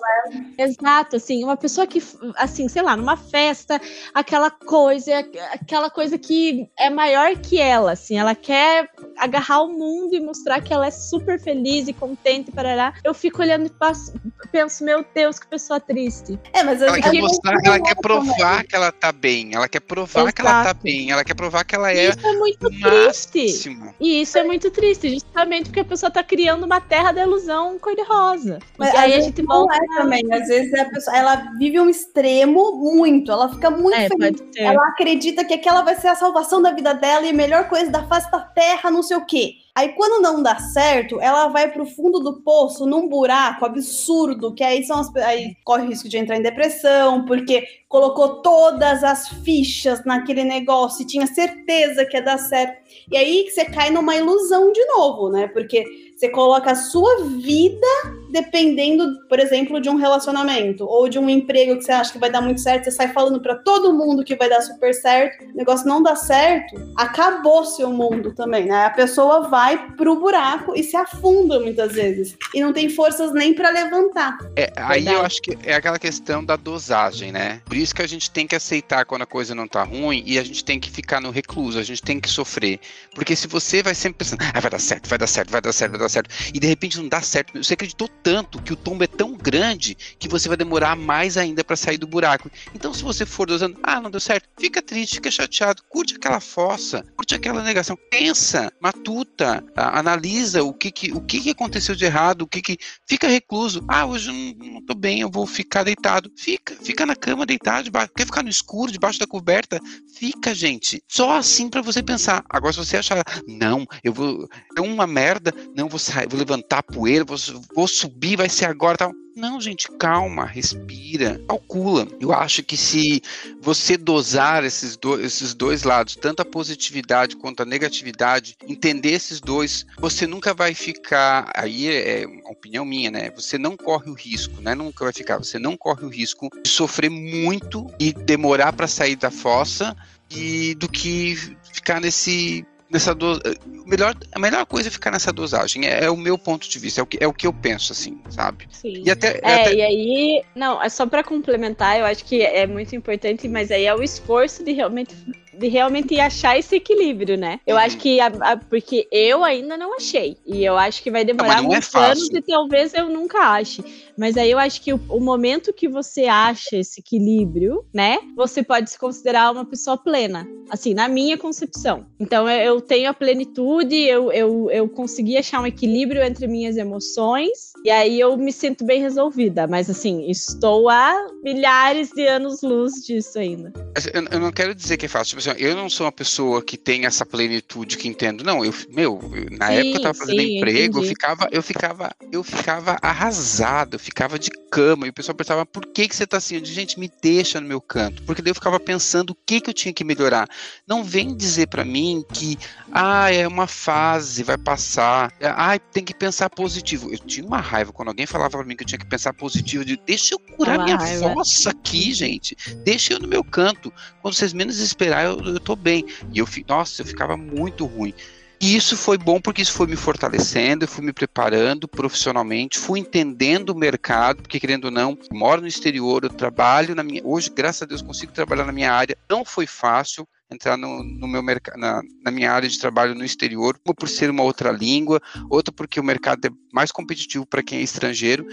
[0.57, 0.63] é?
[0.63, 2.01] exato, assim, uma pessoa que,
[2.37, 3.81] assim, sei lá, numa festa,
[4.13, 5.11] aquela coisa,
[5.51, 10.61] aquela coisa que é maior que ela, assim, ela quer agarrar o mundo e mostrar
[10.61, 12.93] que ela é super feliz e contente, parará.
[13.03, 14.13] Eu fico olhando e passo,
[14.53, 16.39] penso, meu Deus, que pessoa triste.
[16.53, 20.21] É, mas ela quer mostrar, ela quer provar que ela tá bem, ela quer provar
[20.21, 20.33] Exato.
[20.33, 22.07] que ela tá bem, ela quer provar que ela é.
[22.07, 23.77] Isso é muito triste.
[23.99, 27.64] E isso é muito triste, justamente porque a pessoa tá criando uma terra da ilusão
[27.79, 28.59] cor-de-rosa.
[28.77, 29.75] Mas aí a gente volta.
[29.75, 30.23] É também.
[30.31, 34.41] Às vezes a pessoa ela vive um extremo muito, ela fica muito é, feliz.
[34.57, 37.91] Ela acredita que aquela vai ser a salvação da vida dela e a melhor coisa
[37.91, 39.64] da face da terra, não sei o quê.
[39.75, 44.63] Aí quando não dá certo, ela vai pro fundo do poço, num buraco absurdo, que
[44.63, 49.27] aí são as, aí corre o risco de entrar em depressão, porque colocou todas as
[49.43, 52.77] fichas naquele negócio e tinha certeza que ia dar certo.
[53.11, 55.49] E aí que você cai numa ilusão de novo, né?
[55.49, 55.83] Porque
[56.15, 57.87] você coloca a sua vida
[58.35, 62.29] dependendo, por exemplo, de um relacionamento ou de um emprego que você acha que vai
[62.29, 65.55] dar muito certo, você sai falando para todo mundo que vai dar super certo, o
[65.55, 68.85] negócio não dá certo, acabou seu mundo também, né?
[68.87, 73.53] A pessoa vai pro buraco e se afunda muitas vezes e não tem forças nem
[73.53, 74.37] para levantar.
[74.57, 77.61] É, aí eu acho que é aquela questão da dosagem, né?
[77.63, 80.37] Por isso que a gente tem que aceitar quando a coisa não tá ruim e
[80.37, 82.81] a gente tem que ficar no recluso, a gente tem que sofrer.
[83.13, 85.71] Porque se você vai sempre pensando, ah, vai dar certo, vai dar certo, vai dar
[85.71, 88.75] certo, vai dar certo, e de repente não dá certo, você acreditou tanto que o
[88.75, 92.49] tombo é tão grande que você vai demorar mais ainda para sair do buraco.
[92.73, 96.39] Então, se você for dosando, ah, não deu certo, fica triste, fica chateado, curte aquela
[96.39, 102.03] fossa, curte aquela negação, pensa, matuta, analisa o que que, o que, que aconteceu de
[102.03, 102.79] errado, o que que.
[103.07, 103.85] Fica recluso.
[103.87, 106.31] Ah, hoje não, não tô bem, eu vou ficar deitado.
[106.35, 108.11] Fica, fica na cama deitado, debaixo.
[108.17, 109.79] quer ficar no escuro, debaixo da coberta?
[110.17, 111.03] Fica, gente.
[111.07, 112.43] Só assim para você pensar.
[112.49, 114.49] Agora, se você achar, não, eu vou.
[114.75, 117.37] É uma merda, não, vou sair, vou levantar a poeira, vou,
[117.75, 119.11] vou subir, vai ser agora.
[119.35, 122.07] Não, gente, calma, respira, calcula.
[122.21, 123.21] Eu acho que se
[123.61, 129.41] você dosar esses, do, esses dois lados, tanto a positividade quanto a negatividade, entender esses
[129.41, 131.51] dois, você nunca vai ficar.
[131.53, 133.29] Aí é uma opinião minha, né?
[133.31, 134.73] Você não corre o risco, né?
[134.73, 135.37] Nunca vai ficar.
[135.37, 139.95] Você não corre o risco de sofrer muito e demorar para sair da fossa
[140.31, 141.35] e do que
[141.73, 143.41] ficar nesse nessa dose.
[143.85, 145.85] Melhor, a melhor coisa é ficar nessa dosagem.
[145.85, 147.91] É, é, o meu ponto de vista, é o que, é o que eu penso,
[147.91, 148.67] assim, sabe?
[148.71, 149.03] Sim.
[149.05, 149.73] E até, é, até...
[149.73, 153.85] e aí, não, é só para complementar, eu acho que é muito importante, mas aí
[153.85, 155.15] é o esforço de realmente
[155.57, 157.59] de realmente achar esse equilíbrio, né?
[157.65, 157.81] Eu uhum.
[157.81, 161.57] acho que a, a, porque eu ainda não achei e eu acho que vai demorar
[161.57, 163.83] não, não é muitos é anos e talvez eu nunca ache.
[164.17, 168.17] Mas aí eu acho que o, o, momento que você acha esse equilíbrio, né?
[168.35, 172.05] Você pode se considerar uma pessoa plena, assim, na minha concepção.
[172.19, 176.77] Então eu, eu tenho a plenitude, eu, eu, eu consegui achar um equilíbrio entre minhas
[176.77, 179.67] emoções e aí eu me sinto bem resolvida.
[179.67, 183.73] Mas assim, estou há milhares de anos luz disso ainda.
[184.13, 185.31] Eu, eu não quero dizer que é fácil.
[185.31, 188.43] Tipo assim, eu não sou uma pessoa que tem essa plenitude que entendo.
[188.43, 189.19] Não, eu, meu,
[189.51, 193.97] na sim, época eu tava fazendo sim, emprego, eu ficava, eu ficava, eu ficava arrasado
[193.97, 196.55] ficava de cama e o pessoal pensava, por que, que você tá assim?
[196.55, 198.23] Eu disse, gente, me deixa no meu canto.
[198.23, 200.47] Porque daí eu ficava pensando o que, que eu tinha que melhorar.
[200.87, 202.57] Não vem dizer para mim que,
[202.91, 205.31] ah, é uma fase, vai passar.
[205.41, 207.11] Ah, tem que pensar positivo.
[207.11, 209.83] Eu tinha uma raiva quando alguém falava para mim que eu tinha que pensar positivo.
[209.87, 211.33] Eu deixa eu curar minha raiva.
[211.33, 212.55] fossa aqui, gente.
[212.83, 213.91] Deixa eu no meu canto.
[214.21, 216.05] Quando vocês menos esperar, eu, eu tô bem.
[216.33, 218.13] E eu, nossa, eu ficava muito ruim.
[218.59, 222.99] E isso foi bom porque isso foi me fortalecendo, eu fui me preparando profissionalmente, fui
[222.99, 227.21] entendendo o mercado, porque querendo ou não, moro no exterior, eu trabalho na minha.
[227.23, 229.17] Hoje, graças a Deus, consigo trabalhar na minha área.
[229.29, 231.43] Não foi fácil entrar no, no meu
[231.75, 235.73] na, na, minha área de trabalho no exterior, uma por ser uma outra língua, outra
[235.73, 238.47] porque o mercado é mais competitivo para quem é estrangeiro.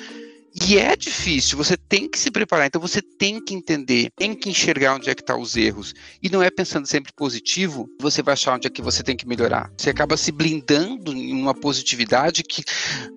[0.55, 4.51] E é difícil, você tem que se preparar, então você tem que entender, tem que
[4.51, 5.95] enxergar onde é que estão tá os erros.
[6.23, 9.27] E não é pensando sempre positivo, você vai achar onde é que você tem que
[9.27, 9.71] melhorar.
[9.77, 12.63] Você acaba se blindando em uma positividade que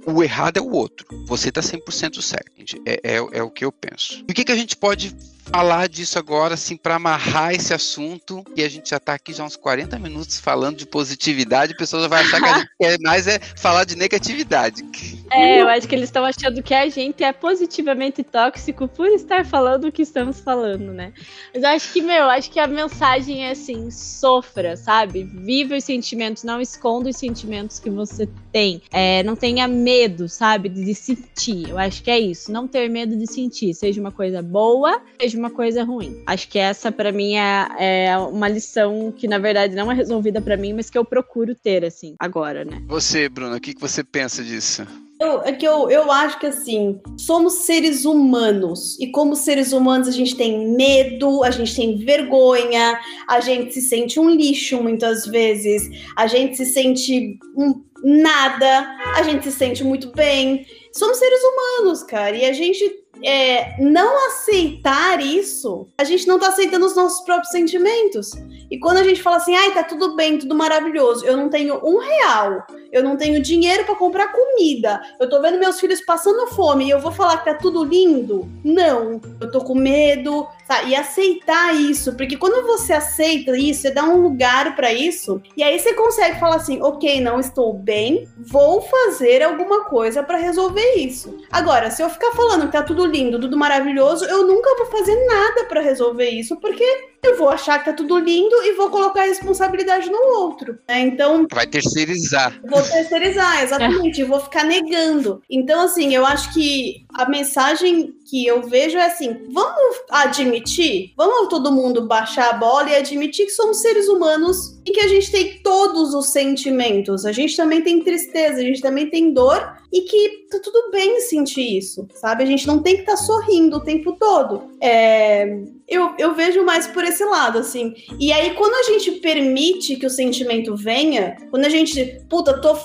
[0.05, 1.05] o errado é o outro.
[1.25, 2.51] Você está 100% certo.
[2.85, 4.23] É, é, é, o que eu penso.
[4.27, 8.43] E o que, que a gente pode falar disso agora, assim, para amarrar esse assunto.
[8.55, 12.07] E a gente já está aqui já uns 40 minutos falando de positividade, a pessoa
[12.07, 14.83] vai achar que a gente quer mais é falar de negatividade.
[15.31, 19.45] É, eu acho que eles estão achando que a gente é positivamente tóxico por estar
[19.45, 21.13] falando o que estamos falando, né?
[21.53, 25.23] Mas eu acho que, meu, acho que a mensagem é assim: sofra, sabe?
[25.23, 28.81] Viva os sentimentos, não esconda os sentimentos que você tem.
[28.91, 30.69] É, não tenha medo, sabe?
[30.69, 31.69] De sentir.
[31.69, 32.51] Eu acho que é isso.
[32.51, 33.73] Não ter medo de sentir.
[33.73, 36.23] Seja uma coisa boa, seja uma coisa ruim.
[36.25, 37.67] Acho que essa, para mim, é,
[38.07, 41.55] é, uma lição que, na verdade, não é resolvida para mim, mas que eu procuro
[41.55, 42.81] ter, assim, agora, né?
[42.87, 44.85] Você, Bruno, o que, que você pensa disso?
[45.19, 48.99] Eu, é que eu, eu acho que assim, somos seres humanos.
[48.99, 53.81] E como seres humanos, a gente tem medo, a gente tem vergonha, a gente se
[53.81, 59.83] sente um lixo muitas vezes, a gente se sente um nada, a gente se sente
[59.83, 60.65] muito bem.
[60.93, 66.49] Somos seres humanos, cara, e a gente é, não aceitar isso, a gente não tá
[66.49, 68.31] aceitando os nossos próprios sentimentos.
[68.69, 71.79] E quando a gente fala assim, ai, tá tudo bem, tudo maravilhoso, eu não tenho
[71.83, 72.65] um real,
[72.97, 76.89] eu não tenho dinheiro para comprar comida, eu tô vendo meus filhos passando fome e
[76.89, 78.49] eu vou falar que tá tudo lindo?
[78.63, 80.81] Não, eu tô com medo, Tá?
[80.83, 85.61] E aceitar isso, porque quando você aceita isso, você dá um lugar para isso, e
[85.61, 90.95] aí você consegue falar assim: ok, não estou bem, vou fazer alguma coisa para resolver
[90.95, 91.37] isso.
[91.51, 95.15] Agora, se eu ficar falando que tá tudo lindo, tudo maravilhoso, eu nunca vou fazer
[95.27, 96.83] nada para resolver isso, porque
[97.23, 100.79] eu vou achar que tá tudo lindo e vou colocar a responsabilidade no outro.
[100.87, 101.01] Né?
[101.01, 101.47] Então.
[101.51, 102.59] Vai terceirizar.
[102.63, 104.23] Vou terceirizar, exatamente.
[104.23, 105.41] vou ficar negando.
[105.49, 111.49] Então, assim, eu acho que a mensagem que eu vejo é assim: vamos admitir, vamos
[111.49, 115.31] todo mundo baixar a bola e admitir que somos seres humanos e que a gente
[115.31, 117.25] tem todos os sentimentos.
[117.25, 121.21] A gente também tem tristeza, a gente também tem dor e que tá tudo bem
[121.21, 122.43] sentir isso, sabe?
[122.43, 124.71] A gente não tem que estar tá sorrindo o tempo todo.
[124.81, 127.93] É, eu, eu vejo mais por esse lado, assim.
[128.19, 132.75] E aí, quando a gente permite que o sentimento venha, quando a gente, puta, tô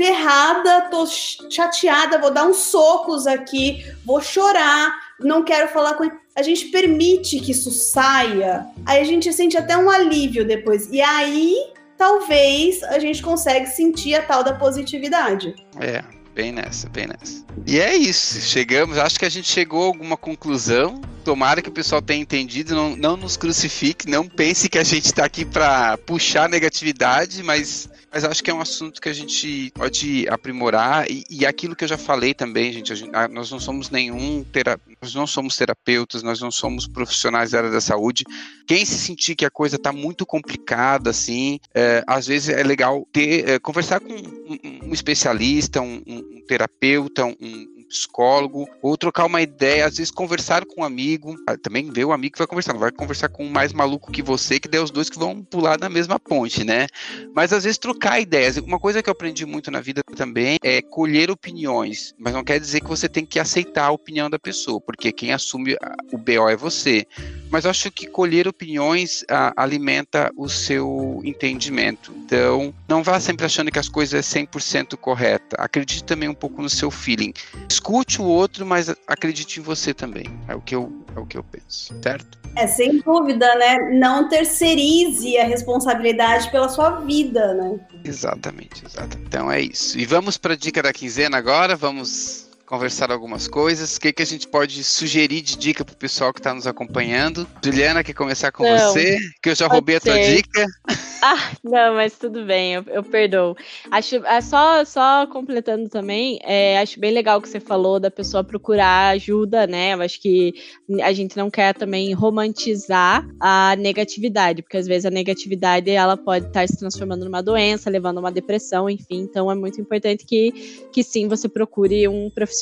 [0.00, 6.10] ferrada, tô chateada, vou dar uns socos aqui, vou chorar, não quero falar com.
[6.34, 10.88] A gente permite que isso saia, aí a gente sente até um alívio depois.
[10.90, 11.54] E aí,
[11.98, 15.54] talvez, a gente consegue sentir a tal da positividade.
[15.78, 16.02] É,
[16.34, 17.44] Bem nessa, bem nessa.
[17.66, 21.00] E é isso, chegamos, acho que a gente chegou a alguma conclusão.
[21.24, 25.06] Tomara que o pessoal tenha entendido, não, não nos crucifique, não pense que a gente
[25.06, 29.70] está aqui para puxar negatividade, mas mas acho que é um assunto que a gente
[29.72, 33.88] pode aprimorar e, e aquilo que eu já falei também, gente, gente nós não somos
[33.88, 38.24] nenhum tera, nós não somos terapeutas, nós não somos profissionais da área da saúde.
[38.66, 43.06] Quem se sentir que a coisa está muito complicada, assim, é, às vezes é legal
[43.12, 49.42] ter é, conversar com um, um especialista, um, um terapeuta, um, psicólogo, ou trocar uma
[49.42, 52.72] ideia, às vezes conversar com um amigo, ah, também ver o amigo que vai conversar,
[52.72, 55.42] não vai conversar com um mais maluco que você, que der os dois que vão
[55.42, 56.86] pular na mesma ponte, né?
[57.34, 58.56] Mas às vezes trocar ideias.
[58.56, 62.60] Uma coisa que eu aprendi muito na vida também é colher opiniões, mas não quer
[62.60, 65.76] dizer que você tem que aceitar a opinião da pessoa, porque quem assume
[66.12, 67.06] o BO é você.
[67.50, 72.12] Mas eu acho que colher opiniões ah, alimenta o seu entendimento.
[72.24, 75.56] Então, não vá sempre achando que as coisas é 100% correta.
[75.58, 77.32] Acredite também um pouco no seu feeling
[77.80, 80.26] escute o outro, mas acredite em você também.
[80.46, 82.38] É o que eu, é o que eu penso, certo?
[82.56, 83.78] É, sem dúvida, né?
[83.98, 87.80] Não terceirize a responsabilidade pela sua vida, né?
[88.04, 89.26] Exatamente, exatamente.
[89.26, 89.98] Então é isso.
[89.98, 93.96] E vamos para a dica da quinzena agora, vamos conversar algumas coisas.
[93.96, 96.68] O que, que a gente pode sugerir de dica para o pessoal que está nos
[96.68, 97.44] acompanhando?
[97.64, 99.18] Juliana, quer começar com Não, você?
[99.42, 100.66] Que eu já roubei a tua dica.
[101.22, 103.54] Ah, não, mas tudo bem, eu, eu perdoo.
[103.90, 108.42] Acho, é só, só completando também, é, acho bem legal que você falou da pessoa
[108.42, 109.92] procurar ajuda, né?
[109.92, 110.54] Eu acho que
[111.02, 116.46] a gente não quer também romantizar a negatividade, porque às vezes a negatividade ela pode
[116.46, 119.20] estar se transformando numa doença, levando a uma depressão, enfim.
[119.20, 120.52] Então é muito importante que,
[120.90, 122.59] que sim você procure um profissional.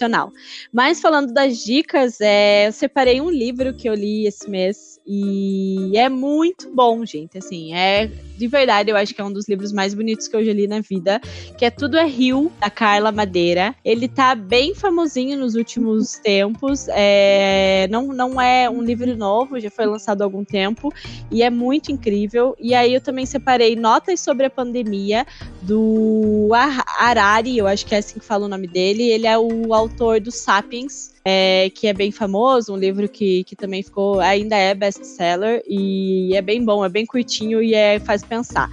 [0.72, 5.96] Mas falando das dicas, é, eu separei um livro que eu li esse mês e
[5.96, 7.38] é muito bom, gente.
[7.38, 10.44] Assim, é de verdade, eu acho que é um dos livros mais bonitos que eu
[10.44, 11.20] já li na vida,
[11.58, 13.74] que é Tudo é Rio, da Carla Madeira.
[13.84, 16.86] Ele tá bem famosinho nos últimos tempos.
[16.90, 20.92] É, não, não é um livro novo, já foi lançado há algum tempo,
[21.32, 22.54] e é muito incrível.
[22.60, 25.26] E aí eu também separei Notas sobre a Pandemia,
[25.62, 29.02] do Harari, eu acho que é assim que fala o nome dele.
[29.02, 33.56] Ele é o autor do Sapiens é, que é bem famoso, um livro que, que
[33.56, 38.22] também ficou, ainda é best-seller, e é bem bom, é bem curtinho e é, faz
[38.22, 38.70] pensar.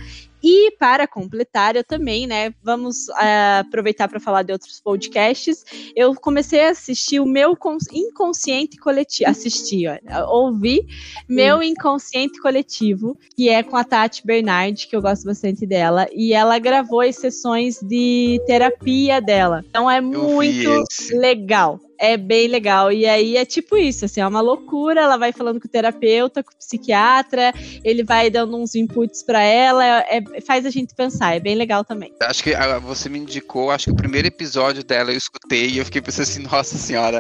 [0.48, 5.66] E para completar, eu também, né, vamos uh, aproveitar para falar de outros podcasts.
[5.96, 7.58] Eu comecei a assistir o meu
[7.92, 10.86] inconsciente coletivo, assistir, ó, ouvi
[11.28, 16.32] meu inconsciente coletivo, que é com a Tati Bernard, que eu gosto bastante dela, e
[16.32, 19.66] ela gravou as sessões de terapia dela.
[19.68, 20.84] Então é muito
[21.14, 22.92] legal é bem legal.
[22.92, 25.02] E aí é tipo isso, assim, é uma loucura.
[25.02, 29.42] Ela vai falando com o terapeuta, com o psiquiatra, ele vai dando uns inputs para
[29.42, 32.14] ela, é, faz a gente pensar, é bem legal também.
[32.22, 35.78] Acho que ah, você me indicou, acho que o primeiro episódio dela eu escutei e
[35.78, 37.20] eu fiquei pensando assim, nossa senhora,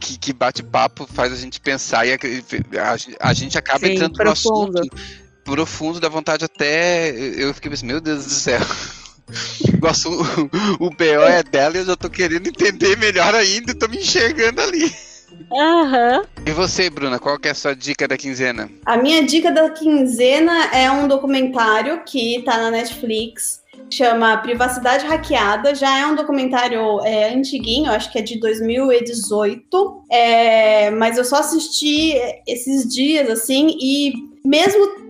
[0.00, 4.14] que, que bate-papo faz a gente pensar e a, a, a gente acaba Sim, entrando
[4.14, 4.72] profundo.
[4.72, 7.10] no assunto profundo, da vontade até.
[7.10, 8.60] Eu fiquei pensando, meu Deus do céu.
[9.78, 13.88] Gosto, o, o BO é dela e eu já tô querendo entender melhor ainda, tô
[13.88, 14.92] me enxergando ali.
[15.50, 16.24] Uhum.
[16.46, 18.70] E você, Bruna, qual que é a sua dica da quinzena?
[18.84, 25.74] A minha dica da quinzena é um documentário que tá na Netflix, chama Privacidade Hackeada.
[25.74, 31.36] Já é um documentário é, antiguinho, acho que é de 2018, é, mas eu só
[31.36, 32.14] assisti
[32.46, 34.12] esses dias, assim, e
[34.44, 35.05] mesmo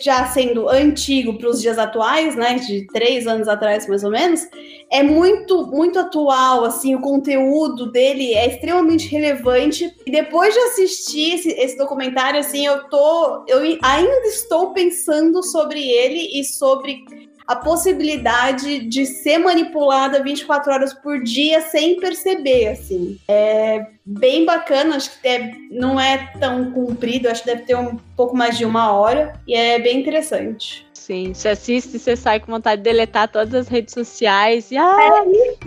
[0.00, 4.46] já sendo antigo para os dias atuais, né, de três anos atrás mais ou menos,
[4.90, 9.92] é muito muito atual, assim, o conteúdo dele é extremamente relevante.
[10.06, 15.80] E depois de assistir esse, esse documentário, assim, eu tô, eu ainda estou pensando sobre
[15.80, 17.04] ele e sobre
[17.46, 23.18] a possibilidade de ser manipulada 24 horas por dia sem perceber, assim.
[23.28, 27.98] É bem bacana, acho que é, não é tão comprido, acho que deve ter um
[28.16, 30.83] pouco mais de uma hora, e é bem interessante.
[31.04, 34.78] Sim, você assiste e você sai com vontade de deletar todas as redes sociais e
[34.78, 34.96] ah,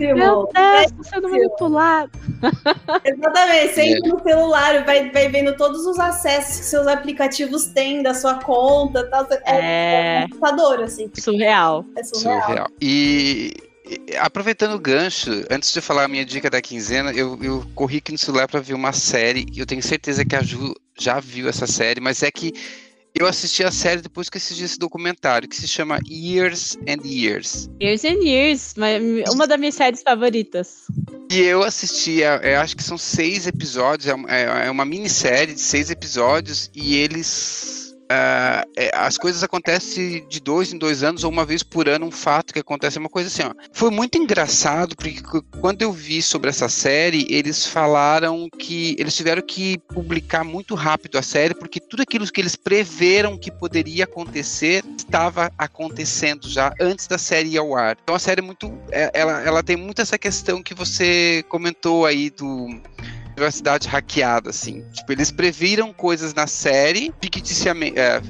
[0.00, 2.10] é meu Deus, tô sendo manipulado.
[3.06, 8.02] Exatamente, você entra no celular, vai, vai vendo todos os acessos que seus aplicativos têm
[8.02, 9.28] da sua conta, tal.
[9.46, 11.08] É, é assustador, assim.
[11.14, 11.84] Surreal.
[11.94, 12.42] É surreal.
[12.42, 12.66] surreal.
[12.82, 13.54] E
[14.18, 18.10] aproveitando o gancho, antes de falar a minha dica da quinzena, eu, eu corri aqui
[18.10, 21.48] no celular para ver uma série, e eu tenho certeza que a Ju já viu
[21.48, 22.52] essa série, mas é que
[23.18, 27.68] eu assisti a série depois que assisti esse documentário, que se chama Years and Years.
[27.82, 28.74] Years and Years,
[29.32, 30.84] uma das minhas séries favoritas.
[31.30, 35.60] E eu assisti, eu acho que são seis episódios, é, é, é uma minissérie de
[35.60, 37.77] seis episódios, e eles
[38.08, 42.06] Uh, é, as coisas acontecem de dois em dois anos ou uma vez por ano
[42.06, 43.52] um fato que acontece é uma coisa assim ó.
[43.70, 45.20] foi muito engraçado porque
[45.60, 51.18] quando eu vi sobre essa série eles falaram que eles tiveram que publicar muito rápido
[51.18, 57.06] a série porque tudo aquilo que eles preveram que poderia acontecer estava acontecendo já antes
[57.06, 60.00] da série ir ao ar então a série é muito é, ela, ela tem muito
[60.00, 62.68] essa questão que você comentou aí do
[63.38, 64.84] privacidade hackeada, assim.
[64.92, 67.14] Tipo, eles previram coisas na série,
[67.94, 68.20] é,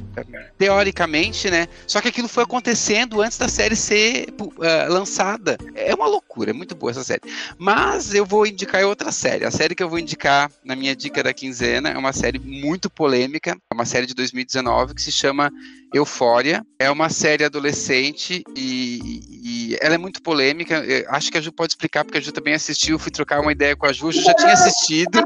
[0.59, 1.67] teoricamente, né?
[1.87, 5.57] Só que aquilo foi acontecendo antes da série ser uh, lançada.
[5.75, 7.23] É uma loucura, é muito boa essa série.
[7.57, 9.47] Mas eu vou indicar outra série.
[9.47, 12.91] A série que eu vou indicar na minha dica da quinzena é uma série muito
[12.91, 15.51] polêmica, é uma série de 2019 que se chama
[15.95, 16.67] Eufória.
[16.79, 20.85] É uma série adolescente e, e ela é muito polêmica.
[20.85, 22.99] Eu acho que a Ju pode explicar, porque a Ju também assistiu.
[22.99, 24.09] Fui trocar uma ideia com a Ju.
[24.09, 25.25] A Ju já tinha assistido.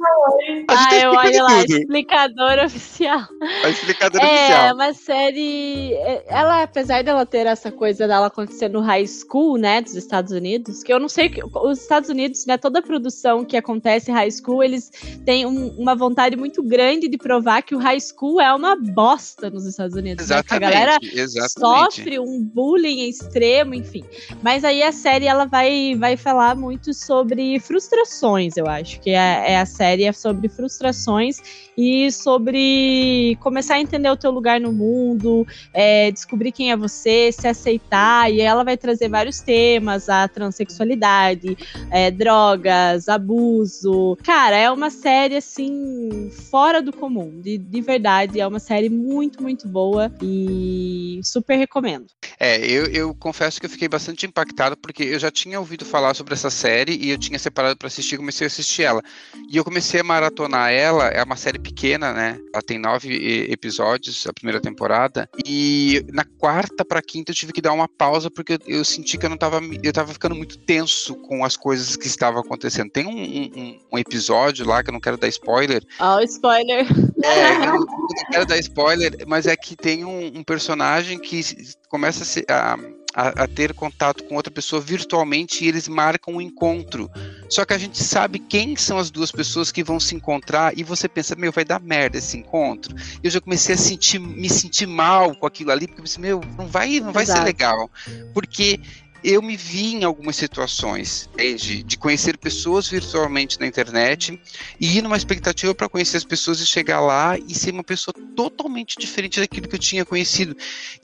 [0.69, 3.23] Ah, eu olho lá, explicadora oficial.
[3.65, 4.67] A explicadora é, oficial.
[4.67, 5.95] É uma série.
[5.95, 10.31] É, ela, apesar dela ter essa coisa dela acontecer no high school, né, dos Estados
[10.31, 11.33] Unidos, que eu não sei.
[11.65, 14.93] Os Estados Unidos, né, toda produção que acontece high school, eles
[15.27, 19.51] têm um, uma vontade muito grande de provar que o high school é uma bosta
[19.51, 20.25] nos Estados Unidos.
[20.25, 20.61] Exatamente.
[20.61, 20.67] Né?
[20.67, 21.95] A galera exatamente.
[21.95, 24.05] sofre um bullying extremo, enfim.
[24.43, 29.53] Mas aí a série ela vai, vai falar muito sobre frustrações, eu acho que é,
[29.53, 31.41] é a série é sobre frustrações
[31.77, 37.31] e sobre começar a entender o teu lugar no mundo, é, descobrir quem é você,
[37.33, 38.31] se aceitar.
[38.33, 41.57] E ela vai trazer vários temas: a transexualidade,
[41.91, 44.17] é, drogas, abuso.
[44.23, 48.41] Cara, é uma série assim fora do comum, de, de verdade.
[48.41, 52.07] É uma série muito, muito boa e super recomendo.
[52.39, 55.85] É, eu, eu confesso que eu fiquei bastante bastante impactado porque eu já tinha ouvido
[55.85, 59.01] falar sobre essa série e eu tinha separado para assistir, comecei a assistir ela.
[59.49, 62.37] E eu comecei a maratonar ela, é uma série pequena, né?
[62.53, 65.29] Ela tem nove episódios, a primeira temporada.
[65.47, 69.17] E na quarta para quinta eu tive que dar uma pausa porque eu, eu, senti
[69.17, 72.91] que eu não tava, eu tava ficando muito tenso com as coisas que estavam acontecendo.
[72.91, 75.85] Tem um, um, um episódio lá que eu não quero dar spoiler.
[76.01, 76.87] Ah, oh, spoiler.
[77.23, 77.87] É, eu não,
[78.33, 81.41] quero dar spoiler, mas é que tem um, um personagem que
[81.89, 82.77] começa a, se, a
[83.15, 87.11] a, a, ter contato com outra pessoa virtualmente e eles marcam um encontro.
[87.49, 90.83] Só que a gente sabe quem são as duas pessoas que vão se encontrar e
[90.83, 92.95] você pensa, meu, vai dar merda esse encontro.
[93.23, 96.41] Eu já comecei a sentir, me sentir mal com aquilo ali, porque eu pensei, meu,
[96.57, 97.91] não vai, não vai ser legal.
[98.33, 98.81] Porque
[99.25, 104.41] eu me vi em algumas situações né, de, de, conhecer pessoas virtualmente na internet
[104.81, 108.15] e ir numa expectativa para conhecer as pessoas e chegar lá e ser uma pessoa
[108.35, 110.57] totalmente diferente daquilo que eu tinha conhecido.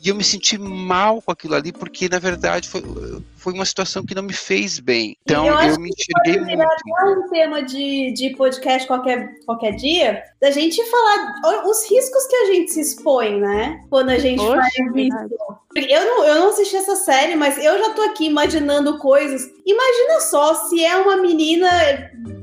[0.03, 2.83] E eu me senti mal com aquilo ali, porque na verdade foi,
[3.49, 5.17] foi uma situação que não me fez bem.
[5.23, 6.63] Então eu, eu me enxerguei muito.
[6.63, 12.37] É um tema de, de podcast qualquer, qualquer dia, da gente falar os riscos que
[12.37, 13.81] a gente se expõe, né?
[13.89, 15.17] Quando a gente Oxe, faz isso.
[15.77, 19.49] Eu não, eu não assisti essa série, mas eu já tô aqui imaginando coisas.
[19.65, 21.71] Imagina só se é uma menina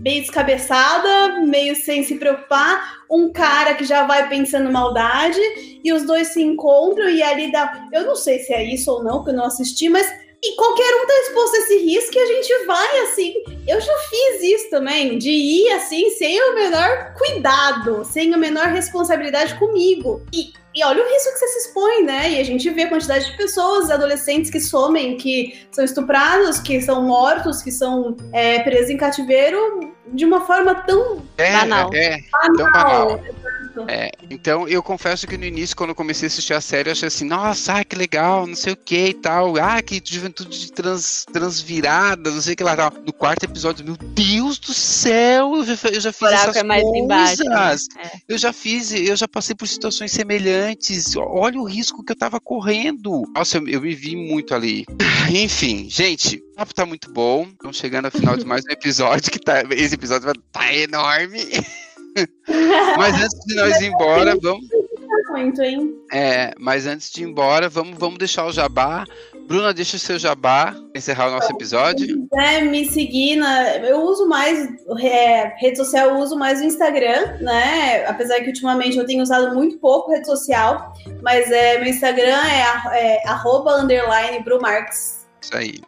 [0.02, 5.40] meio descabeçada, meio sem se preocupar, um cara que já vai pensando maldade,
[5.84, 7.88] e os dois se encontram e ali dá.
[7.92, 10.96] Eu não sei se é isso ou não, que eu não assisti, mas e qualquer
[11.02, 13.34] um tá exposto a esse risco e a gente vai assim.
[13.68, 18.68] Eu já fiz isso também, de ir assim, sem o menor cuidado, sem a menor
[18.68, 20.22] responsabilidade comigo.
[20.32, 22.30] E, e olha o risco que você se expõe, né?
[22.34, 26.80] E a gente vê a quantidade de pessoas, adolescentes que somem, que são estuprados, que
[26.80, 31.94] são mortos, que são é, presos em cativeiro de uma forma tão é, banal.
[31.94, 32.56] É, banal.
[32.56, 33.22] Tão banal.
[33.88, 36.94] É, então eu confesso que no início, quando eu comecei a assistir a série, eu
[36.94, 39.58] achei assim, nossa, ah, que legal, não sei o que e tal.
[39.58, 42.94] Ah, que juventude trans, transvirada, não sei o que lá tal.
[43.06, 46.84] No quarto episódio, meu Deus do céu, eu já, eu já fiz essas é mais
[46.84, 47.04] coisas.
[47.04, 47.76] Embaixo, né?
[48.04, 48.12] é.
[48.30, 51.16] Eu já fiz, eu já passei por situações semelhantes.
[51.18, 53.24] Olha o risco que eu tava correndo.
[53.36, 54.86] Nossa, eu, eu me vi muito ali.
[55.30, 57.48] Enfim, gente, o papo tá muito bom.
[57.52, 59.64] Estamos chegando ao final de mais um episódio que tá.
[59.72, 61.40] Esse episódio vai tá enorme.
[62.98, 64.66] Mas antes de nós ir embora, vamos.
[65.30, 65.94] Muito, hein?
[66.14, 69.04] É, mas antes de ir embora, vamos, vamos deixar o jabá.
[69.48, 72.28] Bruna, deixa o seu jabá encerrar o nosso episódio.
[72.34, 73.78] É, me seguir na.
[73.78, 74.68] Eu uso mais
[75.02, 78.06] é, rede social, eu uso mais o Instagram, né?
[78.08, 82.98] Apesar que ultimamente eu tenho usado muito pouco rede social, mas é, meu Instagram é,
[82.98, 85.26] é arroba underline Brumarques.
[85.42, 85.82] Isso aí.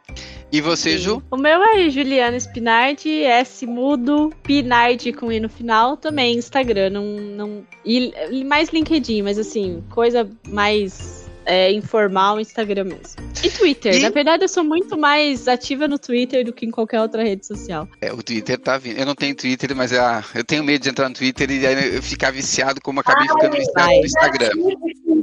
[0.52, 0.98] E você, Sim.
[0.98, 1.24] Ju?
[1.30, 7.04] O meu é Juliana Spinardi, S mudo, Pinardi com I no final, também Instagram, não,
[7.04, 13.16] não e, e mais LinkedIn, mas assim, coisa mais é, informal Instagram mesmo.
[13.44, 13.96] E Twitter.
[13.96, 14.02] E...
[14.02, 17.46] Na verdade, eu sou muito mais ativa no Twitter do que em qualquer outra rede
[17.46, 17.88] social.
[18.02, 19.00] É, o Twitter tá vindo.
[19.00, 20.00] Eu não tenho Twitter, mas é,
[20.36, 24.06] eu tenho medo de entrar no Twitter e eu ficar viciado como acabei ficando no
[24.06, 24.50] Instagram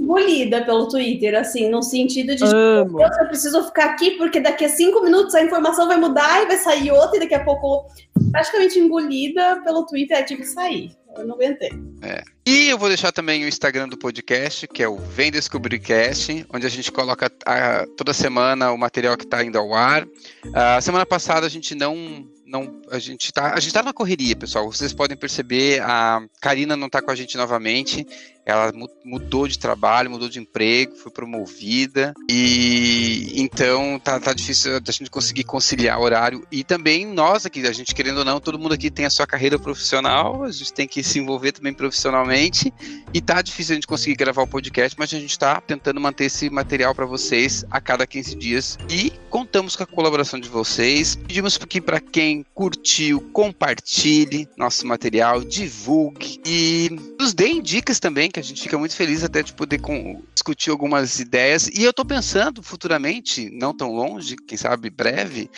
[0.04, 4.68] engolida pelo Twitter, assim, no sentido de, tipo, eu preciso ficar aqui porque daqui a
[4.68, 7.86] cinco minutos a informação vai mudar e vai sair outra e daqui a pouco
[8.30, 10.90] praticamente engolida pelo Twitter, eu tive que sair.
[11.16, 11.70] Eu não aguentei.
[12.02, 12.22] É.
[12.46, 16.44] E eu vou deixar também o Instagram do podcast, que é o Vem Descobrir Cast,
[16.52, 20.06] onde a gente coloca a, toda semana o material que está indo ao ar.
[20.52, 24.36] A semana passada a gente não não, a gente tá, a gente tá na correria,
[24.36, 24.70] pessoal.
[24.70, 28.06] Vocês podem perceber, a Karina não tá com a gente novamente
[28.46, 28.72] ela
[29.04, 32.12] mudou de trabalho, mudou de emprego, foi promovida.
[32.28, 36.46] E então tá, tá difícil a gente conseguir conciliar horário.
[36.52, 39.26] E também nós aqui, a gente querendo ou não, todo mundo aqui tem a sua
[39.26, 42.72] carreira profissional, a gente tem que se envolver também profissionalmente.
[43.12, 46.24] E tá difícil a gente conseguir gravar o podcast, mas a gente tá tentando manter
[46.24, 48.78] esse material para vocês a cada 15 dias.
[48.90, 51.16] E contamos com a colaboração de vocês.
[51.16, 58.40] Pedimos que para quem curtiu, compartilhe nosso material, divulgue e nos deem dicas também que
[58.40, 61.68] a gente fica muito feliz até de poder com, discutir algumas ideias.
[61.68, 65.48] E eu estou pensando futuramente, não tão longe, quem sabe breve,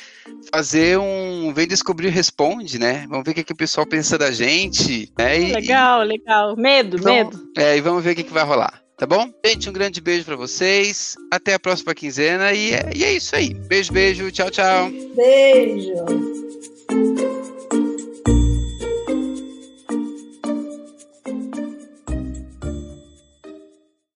[0.52, 3.06] fazer um Vem Descobrir Responde, né?
[3.08, 5.10] Vamos ver o que, que o pessoal pensa da gente.
[5.18, 5.40] Né?
[5.40, 6.54] E, legal, legal.
[6.54, 7.50] Medo, vamos, medo.
[7.56, 8.82] É, e vamos ver o que, que vai rolar.
[8.98, 9.30] Tá bom?
[9.44, 11.16] Gente, um grande beijo para vocês.
[11.30, 12.52] Até a próxima quinzena.
[12.52, 13.54] E é, e é isso aí.
[13.54, 14.30] Beijo, beijo.
[14.30, 14.90] Tchau, tchau.
[15.14, 16.75] Beijo.